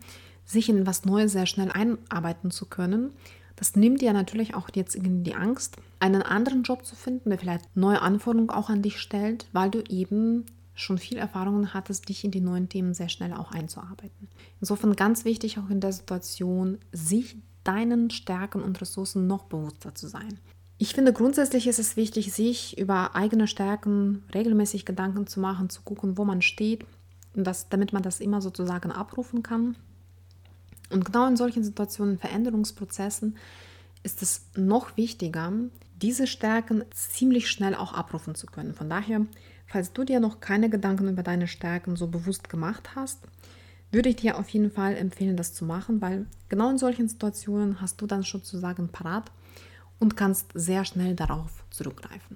sich 0.46 0.70
in 0.70 0.86
was 0.86 1.06
Neues 1.06 1.32
sehr 1.32 1.48
schnell 1.48 1.72
einarbeiten 1.72 2.52
zu 2.52 2.68
können. 2.68 3.12
Das 3.62 3.76
nimmt 3.76 4.02
dir 4.02 4.12
natürlich 4.12 4.56
auch 4.56 4.70
jetzt 4.74 4.98
die 5.00 5.36
Angst, 5.36 5.78
einen 6.00 6.24
anderen 6.24 6.64
Job 6.64 6.84
zu 6.84 6.96
finden, 6.96 7.30
der 7.30 7.38
vielleicht 7.38 7.78
neue 7.78 8.02
Anforderungen 8.02 8.50
auch 8.50 8.72
an 8.72 8.82
dich 8.82 9.00
stellt, 9.00 9.46
weil 9.54 9.70
du 9.70 9.84
eben 9.88 10.48
schon 10.74 10.98
viel 10.98 11.20
Erfahrungen 11.20 11.72
hattest, 11.72 12.10
dich 12.10 12.24
in 12.24 12.32
die 12.32 12.42
neuen 12.42 12.70
Themen 12.70 12.96
sehr 12.96 13.08
schnell 13.08 13.34
auch 13.34 13.52
einzuarbeiten. 13.52 14.30
Insofern 14.62 14.96
ganz 14.96 15.26
wichtig 15.26 15.60
auch 15.60 15.70
in 15.70 15.80
der 15.80 15.92
Situation, 15.92 16.80
sich 16.92 17.38
deinen 17.64 18.10
Stärken 18.10 18.64
und 18.64 18.82
Ressourcen 18.82 19.28
noch 19.28 19.44
bewusster 19.44 19.94
zu 19.94 20.08
sein. 20.08 20.40
Ich 20.80 20.96
finde 20.96 21.14
grundsätzlich 21.14 21.68
ist 21.68 21.78
es 21.78 21.96
wichtig, 21.96 22.34
sich 22.34 22.80
über 22.80 23.16
eigene 23.16 23.46
Stärken 23.46 24.24
regelmäßig 24.34 24.88
Gedanken 24.88 25.28
zu 25.28 25.40
machen, 25.40 25.70
zu 25.70 25.84
gucken, 25.84 26.18
wo 26.18 26.26
man 26.26 26.42
steht, 26.42 26.84
das, 27.36 27.70
damit 27.70 27.94
man 27.94 28.02
das 28.02 28.22
immer 28.22 28.42
sozusagen 28.42 28.92
abrufen 28.92 29.44
kann. 29.44 29.76
Und 30.92 31.06
genau 31.06 31.28
in 31.28 31.38
solchen 31.38 31.64
Situationen, 31.64 32.18
Veränderungsprozessen, 32.20 33.38
ist 34.04 34.22
es 34.22 34.46
noch 34.56 34.98
wichtiger, 34.98 35.52
diese 36.02 36.26
Stärken 36.28 36.84
ziemlich 36.92 37.50
schnell 37.50 37.76
auch 37.76 37.94
abrufen 37.94 38.36
zu 38.36 38.48
können. 38.48 38.74
Von 38.74 38.90
daher 38.90 39.26
Falls 39.72 39.94
du 39.94 40.04
dir 40.04 40.20
noch 40.20 40.42
keine 40.42 40.70
Gedanken 40.70 41.08
über 41.08 41.24
deine 41.24 41.48
Stärken 41.48 41.96
so 41.96 42.08
bewusst 42.08 42.50
gemacht 42.50 42.94
hast, 42.94 43.20
würde 43.90 44.10
ich 44.10 44.18
dir 44.18 44.38
auf 44.38 44.50
jeden 44.50 44.70
Fall 44.70 44.98
empfehlen, 44.98 45.38
das 45.38 45.54
zu 45.54 45.64
machen, 45.64 46.02
weil 46.02 46.26
genau 46.50 46.70
in 46.70 46.78
solchen 46.78 47.08
Situationen 47.08 47.80
hast 47.80 48.02
du 48.02 48.06
dann 48.06 48.24
sozusagen 48.24 48.90
parat 48.90 49.32
und 49.98 50.18
kannst 50.18 50.48
sehr 50.54 50.84
schnell 50.84 51.16
darauf 51.16 51.64
zurückgreifen. 51.70 52.36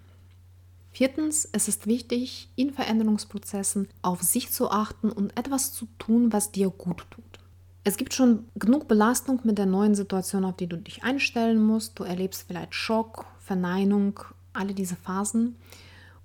Viertens, 0.91 1.45
es 1.51 1.67
ist 1.67 1.87
wichtig, 1.87 2.47
in 2.55 2.71
Veränderungsprozessen 2.71 3.89
auf 4.01 4.23
sich 4.23 4.53
zu 4.53 4.71
achten 4.71 5.11
und 5.11 5.37
etwas 5.37 5.73
zu 5.73 5.89
tun, 5.99 6.31
was 6.31 6.53
dir 6.53 6.69
gut 6.69 7.05
tut. 7.11 7.39
Es 7.87 7.97
gibt 7.97 8.15
schon 8.15 8.45
genug 8.55 8.87
Belastung 8.87 9.41
mit 9.43 9.59
der 9.59 9.67
neuen 9.67 9.93
Situation, 9.93 10.43
auf 10.43 10.55
die 10.55 10.65
du 10.65 10.75
dich 10.75 11.03
einstellen 11.03 11.63
musst. 11.63 11.99
Du 11.99 12.03
erlebst 12.03 12.45
vielleicht 12.47 12.73
Schock, 12.73 13.25
Verneinung, 13.37 14.19
alle 14.53 14.73
diese 14.73 14.95
Phasen. 14.95 15.55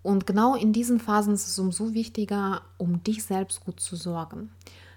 Und 0.03 0.27
genau 0.27 0.55
in 0.55 0.73
diesen 0.73 1.01
Phasen 1.01 1.35
ist 1.35 1.47
es 1.47 1.59
umso 1.59 1.93
wichtiger, 1.93 2.63
um 2.79 3.05
dich 3.05 3.25
selbst 3.25 3.63
gut 3.63 3.79
zu 3.79 3.95
sorgen. 3.95 4.51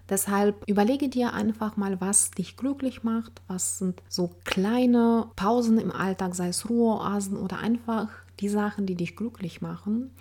Deshalb 0.08 0.64
überlege 0.66 1.10
dir 1.10 1.34
einfach 1.34 1.76
mal, 1.76 2.00
was 2.00 2.32
dich 2.32 2.56
glücklich 2.56 3.04
macht, 3.04 3.42
was 3.48 3.80
sind 3.80 4.02
so 4.08 4.32
kleine 4.46 5.28
Pausen 5.36 5.78
im 5.80 5.92
Alltag, 5.92 6.34
sei 6.34 6.48
es 6.48 6.70
Ruheoasen 6.70 7.36
oder 7.36 7.58
einfach 7.60 8.08
die 8.40 8.50
Sachen, 8.50 8.86
die 8.86 8.96
dich 8.96 9.18
glücklich 9.18 9.62
machen 9.62 10.12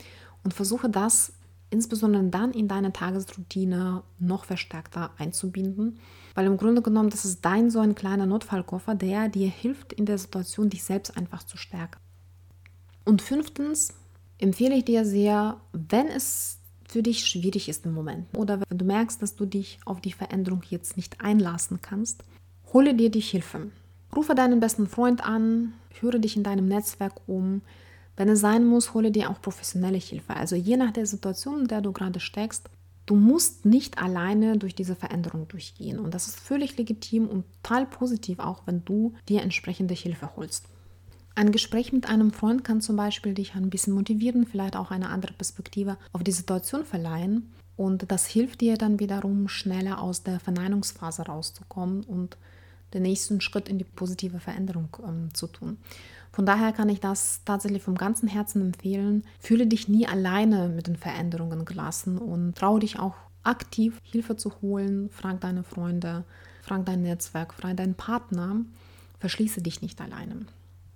und 0.43 0.55
versuche 0.55 0.91
das 0.91 1.35
insbesondere 1.71 2.25
dann 2.25 2.51
in 2.51 2.69
deine 2.69 2.93
Tagesroutine 2.93 4.03
noch 4.19 4.45
verstärkter 4.45 5.11
einzubinden, 5.19 5.99
weil 6.35 6.47
im 6.47 6.57
Grunde 6.57 6.83
genommen 6.83 7.11
das 7.11 7.25
ist 7.25 7.45
dein 7.45 7.71
so 7.71 7.81
ein 7.81 7.95
kleiner 7.95 8.27
Notfallkoffer, 8.27 8.95
der 8.95 9.29
dir 9.29 9.49
hilft 9.49 9.93
in 9.93 10.07
der 10.07 10.19
Situation, 10.19 10.71
dich 10.71 10.85
selbst 10.85 11.17
einfach 11.17 11.43
zu 11.43 11.57
stärken. 11.57 11.99
Und 13.05 13.23
fünftens, 13.23 13.95
empfehle 14.39 14.75
ich 14.75 14.85
dir 14.85 15.05
sehr, 15.05 15.61
wenn 15.73 16.09
es 16.09 16.59
für 16.89 17.03
dich 17.03 17.25
schwierig 17.27 17.69
ist 17.69 17.87
im 17.87 17.95
Moment 17.95 18.27
oder 18.37 18.61
wenn 18.61 18.79
du 18.79 18.85
merkst, 18.85 19.23
dass 19.23 19.35
du 19.35 19.47
dich 19.47 19.79
auf 19.87 20.01
die 20.01 20.13
Veränderung 20.13 20.63
jetzt 20.69 20.97
nicht 20.97 21.21
einlassen 21.21 21.81
kannst, 21.81 22.23
hole 22.73 22.95
dir 22.95 23.11
die 23.11 23.21
Hilfe. 23.21 23.71
Rufe 24.15 24.35
deinen 24.35 24.61
besten 24.61 24.87
Freund 24.87 25.25
an, 25.25 25.73
höre 26.01 26.19
dich 26.19 26.37
in 26.37 26.43
deinem 26.43 26.67
Netzwerk 26.67 27.15
um. 27.27 27.63
Wenn 28.17 28.29
es 28.29 28.41
sein 28.41 28.67
muss, 28.67 28.93
hole 28.93 29.11
dir 29.11 29.31
auch 29.31 29.41
professionelle 29.41 29.97
Hilfe. 29.97 30.37
Also 30.37 30.55
je 30.55 30.77
nach 30.77 30.91
der 30.91 31.07
Situation, 31.07 31.63
in 31.63 31.69
der 31.69 31.81
du 31.81 31.93
gerade 31.93 32.21
steckst, 32.21 32.69
du 33.07 33.17
musst 33.17 33.65
nicht 33.65 33.99
alleine 33.99 34.59
durch 34.59 34.75
diese 34.75 34.97
Veränderung 34.97 35.49
durchgehen. 35.49 35.99
Und 35.99 36.15
das 36.15 36.29
ist 36.29 36.39
völlig 36.39 36.77
legitim 36.77 37.29
und 37.29 37.45
total 37.63 37.87
positiv 37.87 38.39
auch, 38.39 38.63
wenn 38.67 38.85
du 38.85 39.15
dir 39.29 39.43
entsprechende 39.43 39.95
Hilfe 39.95 40.37
holst. 40.37 40.67
Ein 41.35 41.51
Gespräch 41.51 41.93
mit 41.93 42.09
einem 42.09 42.31
Freund 42.31 42.63
kann 42.63 42.81
zum 42.81 42.97
Beispiel 42.97 43.33
dich 43.33 43.55
ein 43.55 43.71
bisschen 43.71 43.95
motivieren, 43.95 44.47
vielleicht 44.47 44.77
auch 44.77 44.91
eine 44.91 45.09
andere 45.09 45.33
Perspektive 45.33 45.97
auf 46.13 46.23
die 46.23 46.33
Situation 46.33 46.85
verleihen. 46.85 47.51
Und 47.77 48.11
das 48.13 48.27
hilft 48.27 48.61
dir 48.61 48.77
dann 48.77 49.01
wiederum, 49.01 49.49
schneller 49.49 50.01
aus 50.01 50.23
der 50.23 50.41
Verneinungsphase 50.41 51.23
rauszukommen 51.23 52.05
und 52.05 52.37
den 52.93 53.03
nächsten 53.03 53.41
Schritt 53.41 53.69
in 53.69 53.79
die 53.79 53.85
positive 53.85 54.41
Veränderung 54.41 54.95
ähm, 55.03 55.33
zu 55.33 55.47
tun. 55.47 55.79
Von 56.33 56.47
daher 56.47 56.73
kann 56.73 56.89
ich 56.89 57.01
das 57.01 57.43
tatsächlich 57.45 57.83
vom 57.83 57.97
ganzen 57.97 58.27
Herzen 58.27 58.63
empfehlen. 58.63 59.25
Fühle 59.39 59.67
dich 59.67 59.89
nie 59.89 60.07
alleine 60.07 60.69
mit 60.71 60.87
den 60.87 60.97
Veränderungen 60.97 61.65
gelassen 61.67 62.19
und 62.19 62.57
traue 62.57 62.81
dich 62.81 62.99
auch 62.99 63.15
aktiv 63.43 64.01
Hilfe 64.03 64.37
zu 64.37 64.53
holen. 64.63 65.11
Frag 65.11 65.41
deine 65.41 65.63
Freunde, 65.63 66.25
frag 66.63 66.87
dein 66.87 67.03
Netzwerk, 67.03 67.53
frag 67.53 67.77
deinen 67.77 67.95
Partner. 67.95 68.57
Verschließe 69.21 69.61
dich 69.61 69.83
nicht 69.83 70.01
alleine. 70.01 70.47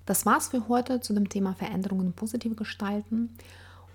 Das 0.06 0.24
war's 0.24 0.48
für 0.48 0.68
heute 0.68 1.00
zu 1.00 1.12
dem 1.12 1.28
Thema 1.28 1.52
Veränderungen 1.54 2.12
positiv 2.12 2.56
gestalten. 2.56 3.30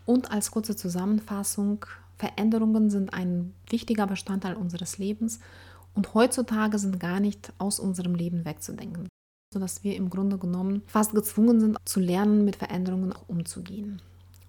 Und 0.05 0.31
als 0.31 0.51
kurze 0.51 0.75
Zusammenfassung, 0.75 1.85
Veränderungen 2.17 2.89
sind 2.89 3.13
ein 3.13 3.53
wichtiger 3.69 4.05
Bestandteil 4.05 4.55
unseres 4.55 4.99
Lebens 4.99 5.39
und 5.95 6.13
heutzutage 6.13 6.77
sind 6.77 6.99
gar 6.99 7.19
nicht 7.19 7.51
aus 7.57 7.79
unserem 7.79 8.13
Leben 8.13 8.45
wegzudenken, 8.45 9.07
sodass 9.53 9.83
wir 9.83 9.95
im 9.95 10.09
Grunde 10.09 10.37
genommen 10.37 10.81
fast 10.87 11.13
gezwungen 11.13 11.59
sind 11.59 11.77
zu 11.85 11.99
lernen, 11.99 12.45
mit 12.45 12.55
Veränderungen 12.55 13.13
auch 13.13 13.27
umzugehen. 13.27 14.01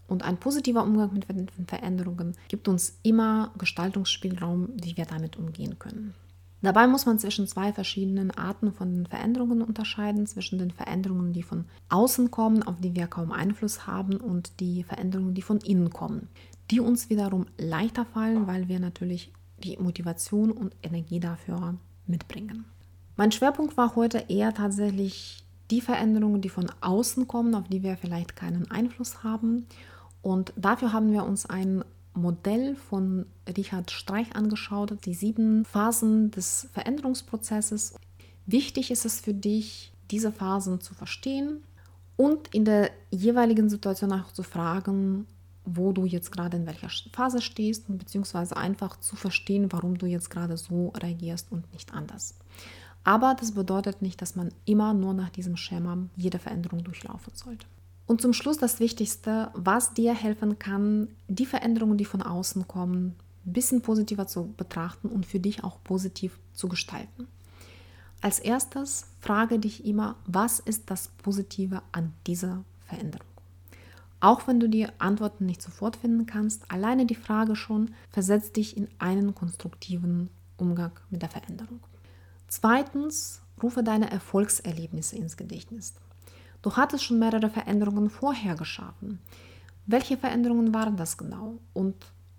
Und 0.07 0.23
ein 0.23 0.37
positiver 0.37 0.83
Umgang 0.83 1.13
mit 1.13 1.27
Veränderungen 1.67 2.37
gibt 2.49 2.69
uns 2.69 2.99
immer 3.03 3.53
Gestaltungsspielraum, 3.59 4.69
wie 4.77 4.97
wir 4.97 5.07
damit 5.07 5.37
umgehen 5.37 5.79
können. 5.79 6.15
Dabei 6.61 6.87
muss 6.87 7.07
man 7.07 7.19
zwischen 7.19 7.49
zwei 7.49 7.73
verschiedenen 7.73 8.31
Arten 8.31 8.73
von 8.73 9.07
Veränderungen 9.07 9.63
unterscheiden, 9.63 10.27
zwischen 10.27 10.61
den 10.61 10.71
Veränderungen, 10.71 11.33
die 11.33 11.43
von 11.43 11.65
außen 11.89 12.31
kommen, 12.31 12.63
auf 12.63 12.77
die 12.81 12.95
wir 12.95 13.09
kaum 13.09 13.33
Einfluss 13.33 13.89
haben, 13.89 14.19
und 14.19 14.61
die 14.61 14.85
Veränderungen, 14.85 15.35
die 15.35 15.43
von 15.43 15.59
innen 15.59 15.91
kommen, 15.91 16.29
die 16.71 16.79
uns 16.79 17.11
wiederum 17.11 17.47
leichter 17.59 18.05
fallen, 18.05 18.47
weil 18.47 18.69
wir 18.69 18.79
natürlich 18.79 19.33
die 19.65 19.77
Motivation 19.79 20.53
und 20.53 20.77
Energie 20.83 21.19
dafür 21.19 21.75
mitbringen. 22.07 22.65
Mein 23.17 23.33
Schwerpunkt 23.33 23.77
war 23.77 23.95
heute 23.95 24.25
eher 24.29 24.55
tatsächlich 24.55 25.45
die 25.71 25.81
Veränderungen, 25.81 26.41
die 26.41 26.49
von 26.49 26.71
außen 26.81 27.29
kommen, 27.29 27.55
auf 27.55 27.69
die 27.69 27.83
wir 27.83 27.97
vielleicht 27.97 28.37
keinen 28.37 28.71
Einfluss 28.71 29.23
haben. 29.23 29.67
Und 30.23 30.53
dafür 30.57 30.93
haben 30.93 31.13
wir 31.13 31.25
uns 31.25 31.47
ein 31.47 31.85
Modell 32.15 32.77
von 32.77 33.27
Richard 33.57 33.91
Streich 33.91 34.37
angeschaut, 34.37 34.97
die 35.05 35.15
sieben 35.15 35.65
Phasen 35.65 36.31
des 36.31 36.69
Veränderungsprozesses. 36.73 37.95
Wichtig 38.47 38.91
ist 38.91 39.05
es 39.05 39.21
für 39.21 39.35
dich, 39.35 39.93
diese 40.11 40.31
Phasen 40.31 40.81
zu 40.81 40.95
verstehen 40.95 41.63
und 42.17 42.55
in 42.55 42.65
der 42.65 42.91
jeweiligen 43.11 43.71
Situation 43.71 44.13
auch 44.13 44.33
zu 44.33 44.43
fragen, 44.43 45.27
wo 45.65 45.93
du 45.93 46.05
jetzt 46.05 46.33
gerade 46.33 46.57
in 46.57 46.67
welcher 46.67 46.91
Phase 47.13 47.41
stehst, 47.41 47.85
beziehungsweise 47.87 48.57
einfach 48.57 48.99
zu 49.01 49.17
verstehen, 49.17 49.73
warum 49.73 49.97
du 49.97 50.07
jetzt 50.07 50.29
gerade 50.29 50.57
so 50.57 50.89
reagierst 50.89 51.51
und 51.51 51.73
nicht 51.73 51.95
anders. 51.95 52.35
Aber 53.05 53.35
das 53.39 53.53
bedeutet 53.53 54.03
nicht, 54.03 54.23
dass 54.23 54.37
man 54.37 54.53
immer 54.65 54.95
nur 54.95 55.15
nach 55.15 55.31
diesem 55.31 55.57
Schema 55.57 55.99
jede 56.17 56.39
Veränderung 56.39 56.85
durchlaufen 56.85 57.33
sollte. 57.35 57.67
Und 58.07 58.21
zum 58.21 58.33
Schluss 58.33 58.59
das 58.59 58.81
Wichtigste, 58.81 59.51
was 59.55 59.95
dir 59.95 60.15
helfen 60.15 60.59
kann, 60.59 61.09
die 61.29 61.47
Veränderungen, 61.47 61.99
die 61.99 62.05
von 62.05 62.23
außen 62.23 62.69
kommen, 62.69 63.15
ein 63.45 63.53
bisschen 63.53 63.83
positiver 63.83 64.27
zu 64.27 64.53
betrachten 64.57 65.09
und 65.09 65.27
für 65.27 65.41
dich 65.41 65.65
auch 65.65 65.83
positiv 65.83 66.39
zu 66.53 66.69
gestalten. 66.69 67.27
Als 68.21 68.39
erstes 68.39 69.07
frage 69.19 69.59
dich 69.59 69.85
immer, 69.85 70.15
was 70.27 70.61
ist 70.61 70.91
das 70.91 71.09
Positive 71.09 71.83
an 71.91 72.13
dieser 72.27 72.65
Veränderung? 72.87 73.27
Auch 74.21 74.47
wenn 74.47 74.61
du 74.61 74.69
die 74.69 74.87
Antworten 74.99 75.47
nicht 75.47 75.61
sofort 75.61 75.97
finden 75.97 76.27
kannst, 76.27 76.71
alleine 76.71 77.07
die 77.07 77.17
Frage 77.17 77.57
schon 77.57 77.91
versetzt 78.11 78.57
dich 78.57 78.77
in 78.77 78.87
einen 79.01 79.35
konstruktiven 79.35 80.29
Umgang 80.57 80.93
mit 81.11 81.23
der 81.23 81.29
Veränderung. 81.29 81.81
Zweitens, 82.55 83.41
rufe 83.63 83.83
deine 83.83 84.11
Erfolgserlebnisse 84.11 85.17
ins 85.17 85.39
Gedächtnis. 85.39 85.95
Du 86.61 86.77
hattest 86.77 87.03
schon 87.03 87.19
mehrere 87.19 87.49
Veränderungen 87.49 88.11
vorher 88.11 88.57
geschaffen. 88.57 89.21
Welche 89.87 90.19
Veränderungen 90.19 90.75
waren 90.75 90.99
das 90.99 91.17
genau? 91.17 91.61
Und 91.73 91.95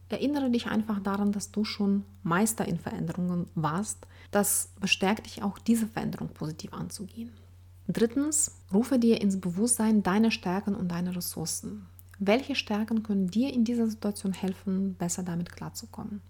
erinnere 0.10 0.52
dich 0.52 0.68
einfach 0.68 1.00
daran, 1.00 1.32
dass 1.32 1.50
du 1.50 1.64
schon 1.66 2.06
Meister 2.22 2.68
in 2.68 2.78
Veränderungen 2.78 3.48
warst. 3.56 4.06
Das 4.30 4.70
bestärkt 4.80 5.26
dich 5.26 5.42
auch, 5.42 5.58
diese 5.58 5.88
Veränderung 5.88 6.28
positiv 6.28 6.74
anzugehen. 6.74 7.32
Drittens, 7.88 8.52
rufe 8.72 9.00
dir 9.00 9.20
ins 9.20 9.42
Bewusstsein 9.42 10.04
deine 10.04 10.30
Stärken 10.30 10.76
und 10.76 10.90
deine 10.90 11.16
Ressourcen. 11.16 11.88
Welche 12.20 12.54
Stärken 12.54 13.02
können 13.02 13.32
dir 13.32 13.52
in 13.52 13.64
dieser 13.64 13.88
Situation 13.88 14.34
helfen, 14.34 14.94
besser 14.94 15.24
damit 15.24 15.52
klarzukommen? 15.52 16.22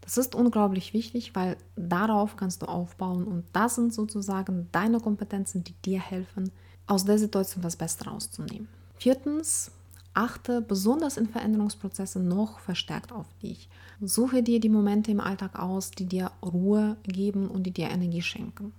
Das 0.00 0.18
ist 0.18 0.34
unglaublich 0.34 0.94
wichtig, 0.94 1.34
weil 1.34 1.56
darauf 1.76 2.36
kannst 2.36 2.62
du 2.62 2.66
aufbauen 2.66 3.24
und 3.24 3.44
das 3.52 3.74
sind 3.74 3.92
sozusagen 3.92 4.68
deine 4.72 4.98
Kompetenzen, 5.00 5.62
die 5.62 5.74
dir 5.84 6.00
helfen, 6.00 6.50
aus 6.86 7.04
der 7.04 7.18
Situation 7.18 7.62
das 7.62 7.76
Beste 7.76 8.06
rauszunehmen. 8.06 8.68
Viertens, 8.96 9.70
achte 10.14 10.60
besonders 10.60 11.16
in 11.16 11.28
Veränderungsprozessen 11.28 12.26
noch 12.26 12.58
verstärkt 12.58 13.12
auf 13.12 13.26
dich. 13.42 13.68
Suche 14.00 14.42
dir 14.42 14.60
die 14.60 14.68
Momente 14.68 15.10
im 15.10 15.20
Alltag 15.20 15.58
aus, 15.58 15.90
die 15.90 16.06
dir 16.06 16.32
Ruhe 16.42 16.96
geben 17.04 17.48
und 17.48 17.64
die 17.64 17.70
dir 17.70 17.90
Energie 17.90 18.22
schenken. 18.22 18.72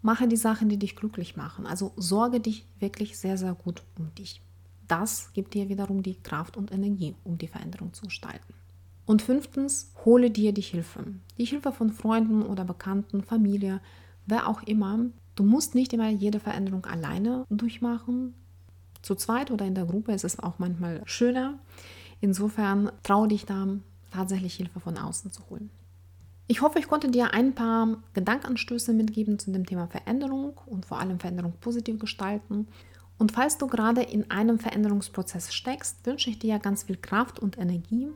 Mache 0.00 0.26
die 0.26 0.36
Sachen, 0.36 0.68
die 0.68 0.78
dich 0.78 0.96
glücklich 0.96 1.36
machen. 1.36 1.66
Also 1.66 1.92
sorge 1.96 2.40
dich 2.40 2.66
wirklich 2.80 3.16
sehr, 3.16 3.38
sehr 3.38 3.54
gut 3.54 3.82
um 3.98 4.12
dich. 4.16 4.42
Das 4.88 5.32
gibt 5.32 5.54
dir 5.54 5.68
wiederum 5.68 6.02
die 6.02 6.16
Kraft 6.16 6.56
und 6.56 6.72
Energie, 6.72 7.14
um 7.22 7.38
die 7.38 7.46
Veränderung 7.46 7.92
zu 7.92 8.06
gestalten. 8.06 8.52
Und 9.04 9.22
fünftens, 9.22 9.92
hole 10.04 10.30
dir 10.30 10.52
die 10.52 10.60
Hilfe. 10.60 11.04
Die 11.38 11.44
Hilfe 11.44 11.72
von 11.72 11.90
Freunden 11.90 12.42
oder 12.42 12.64
Bekannten, 12.64 13.22
Familie, 13.22 13.80
wer 14.26 14.48
auch 14.48 14.62
immer. 14.62 15.06
Du 15.34 15.44
musst 15.44 15.74
nicht 15.74 15.92
immer 15.92 16.08
jede 16.08 16.40
Veränderung 16.40 16.86
alleine 16.86 17.44
durchmachen. 17.50 18.34
Zu 19.02 19.16
zweit 19.16 19.50
oder 19.50 19.66
in 19.66 19.74
der 19.74 19.86
Gruppe 19.86 20.12
ist 20.12 20.24
es 20.24 20.38
auch 20.38 20.58
manchmal 20.58 21.02
schöner. 21.04 21.58
Insofern 22.20 22.92
traue 23.02 23.28
dich 23.28 23.44
da 23.46 23.66
tatsächlich 24.12 24.54
Hilfe 24.54 24.78
von 24.78 24.96
außen 24.96 25.32
zu 25.32 25.42
holen. 25.50 25.70
Ich 26.46 26.60
hoffe, 26.60 26.78
ich 26.78 26.86
konnte 26.86 27.10
dir 27.10 27.32
ein 27.32 27.54
paar 27.54 28.02
Gedankenanstöße 28.12 28.92
mitgeben 28.92 29.38
zu 29.38 29.50
dem 29.52 29.66
Thema 29.66 29.86
Veränderung 29.86 30.60
und 30.66 30.86
vor 30.86 31.00
allem 31.00 31.18
Veränderung 31.18 31.54
positiv 31.60 31.98
gestalten. 31.98 32.68
Und 33.18 33.32
falls 33.32 33.58
du 33.58 33.66
gerade 33.66 34.02
in 34.02 34.30
einem 34.30 34.58
Veränderungsprozess 34.58 35.54
steckst, 35.54 36.04
wünsche 36.04 36.30
ich 36.30 36.38
dir 36.38 36.58
ganz 36.58 36.84
viel 36.84 36.96
Kraft 36.96 37.38
und 37.38 37.58
Energie. 37.58 38.08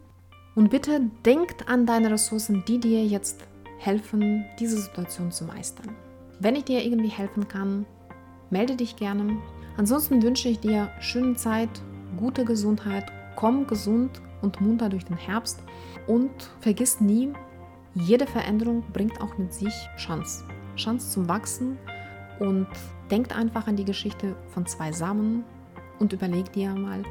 Und 0.57 0.71
bitte 0.71 1.03
denkt 1.27 1.69
an 1.69 1.85
deine 1.85 2.11
Ressourcen, 2.11 2.65
die 2.67 2.81
dir 2.81 3.05
jetzt 3.05 3.45
helfen, 3.79 4.47
diese 4.59 4.79
Situation 4.79 5.31
zu 5.31 5.45
meistern. 5.45 5.95
Wenn 6.41 6.57
ich 6.57 6.65
dir 6.65 6.83
irgendwie 6.83 7.11
helfen 7.11 7.47
kann, 7.47 7.85
melde 8.49 8.75
dich 8.75 8.97
gerne. 8.97 9.37
Ansonsten 9.77 10.23
wünsche 10.23 10.49
ich 10.49 10.59
dir 10.59 10.91
schöne 10.99 11.37
Zeit, 11.37 11.69
gute 12.17 12.47
Gesundheit, 12.47 13.05
komm 13.37 13.67
gesund 13.67 14.23
und 14.41 14.63
munter 14.63 14.89
durch 14.89 15.05
den 15.05 15.19
Herbst 15.19 15.63
und 16.07 16.31
vergiss 16.61 17.03
nie, 17.03 17.35
jede 17.95 18.27
Veränderung 18.27 18.83
bringt 18.95 19.21
auch 19.21 19.37
mit 19.37 19.53
sich 19.53 19.75
Chance. 19.99 20.45
Chance 20.77 21.11
zum 21.11 21.29
Wachsen 21.29 21.77
und 22.39 22.69
denkt 23.11 23.37
einfach 23.37 23.67
an 23.67 23.77
die 23.77 23.85
Geschichte 23.85 24.35
von 24.49 24.65
zwei 24.65 24.91
Samen 24.91 25.45
und 25.99 26.15
überleg 26.15 26.51
dir 26.53 26.75
mal, 26.75 27.03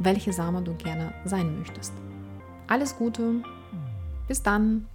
welche 0.00 0.32
Samen 0.32 0.64
du 0.64 0.74
gerne 0.74 1.12
sein 1.24 1.58
möchtest. 1.60 1.92
Alles 2.68 2.96
Gute, 2.96 3.42
bis 4.28 4.42
dann. 4.42 4.86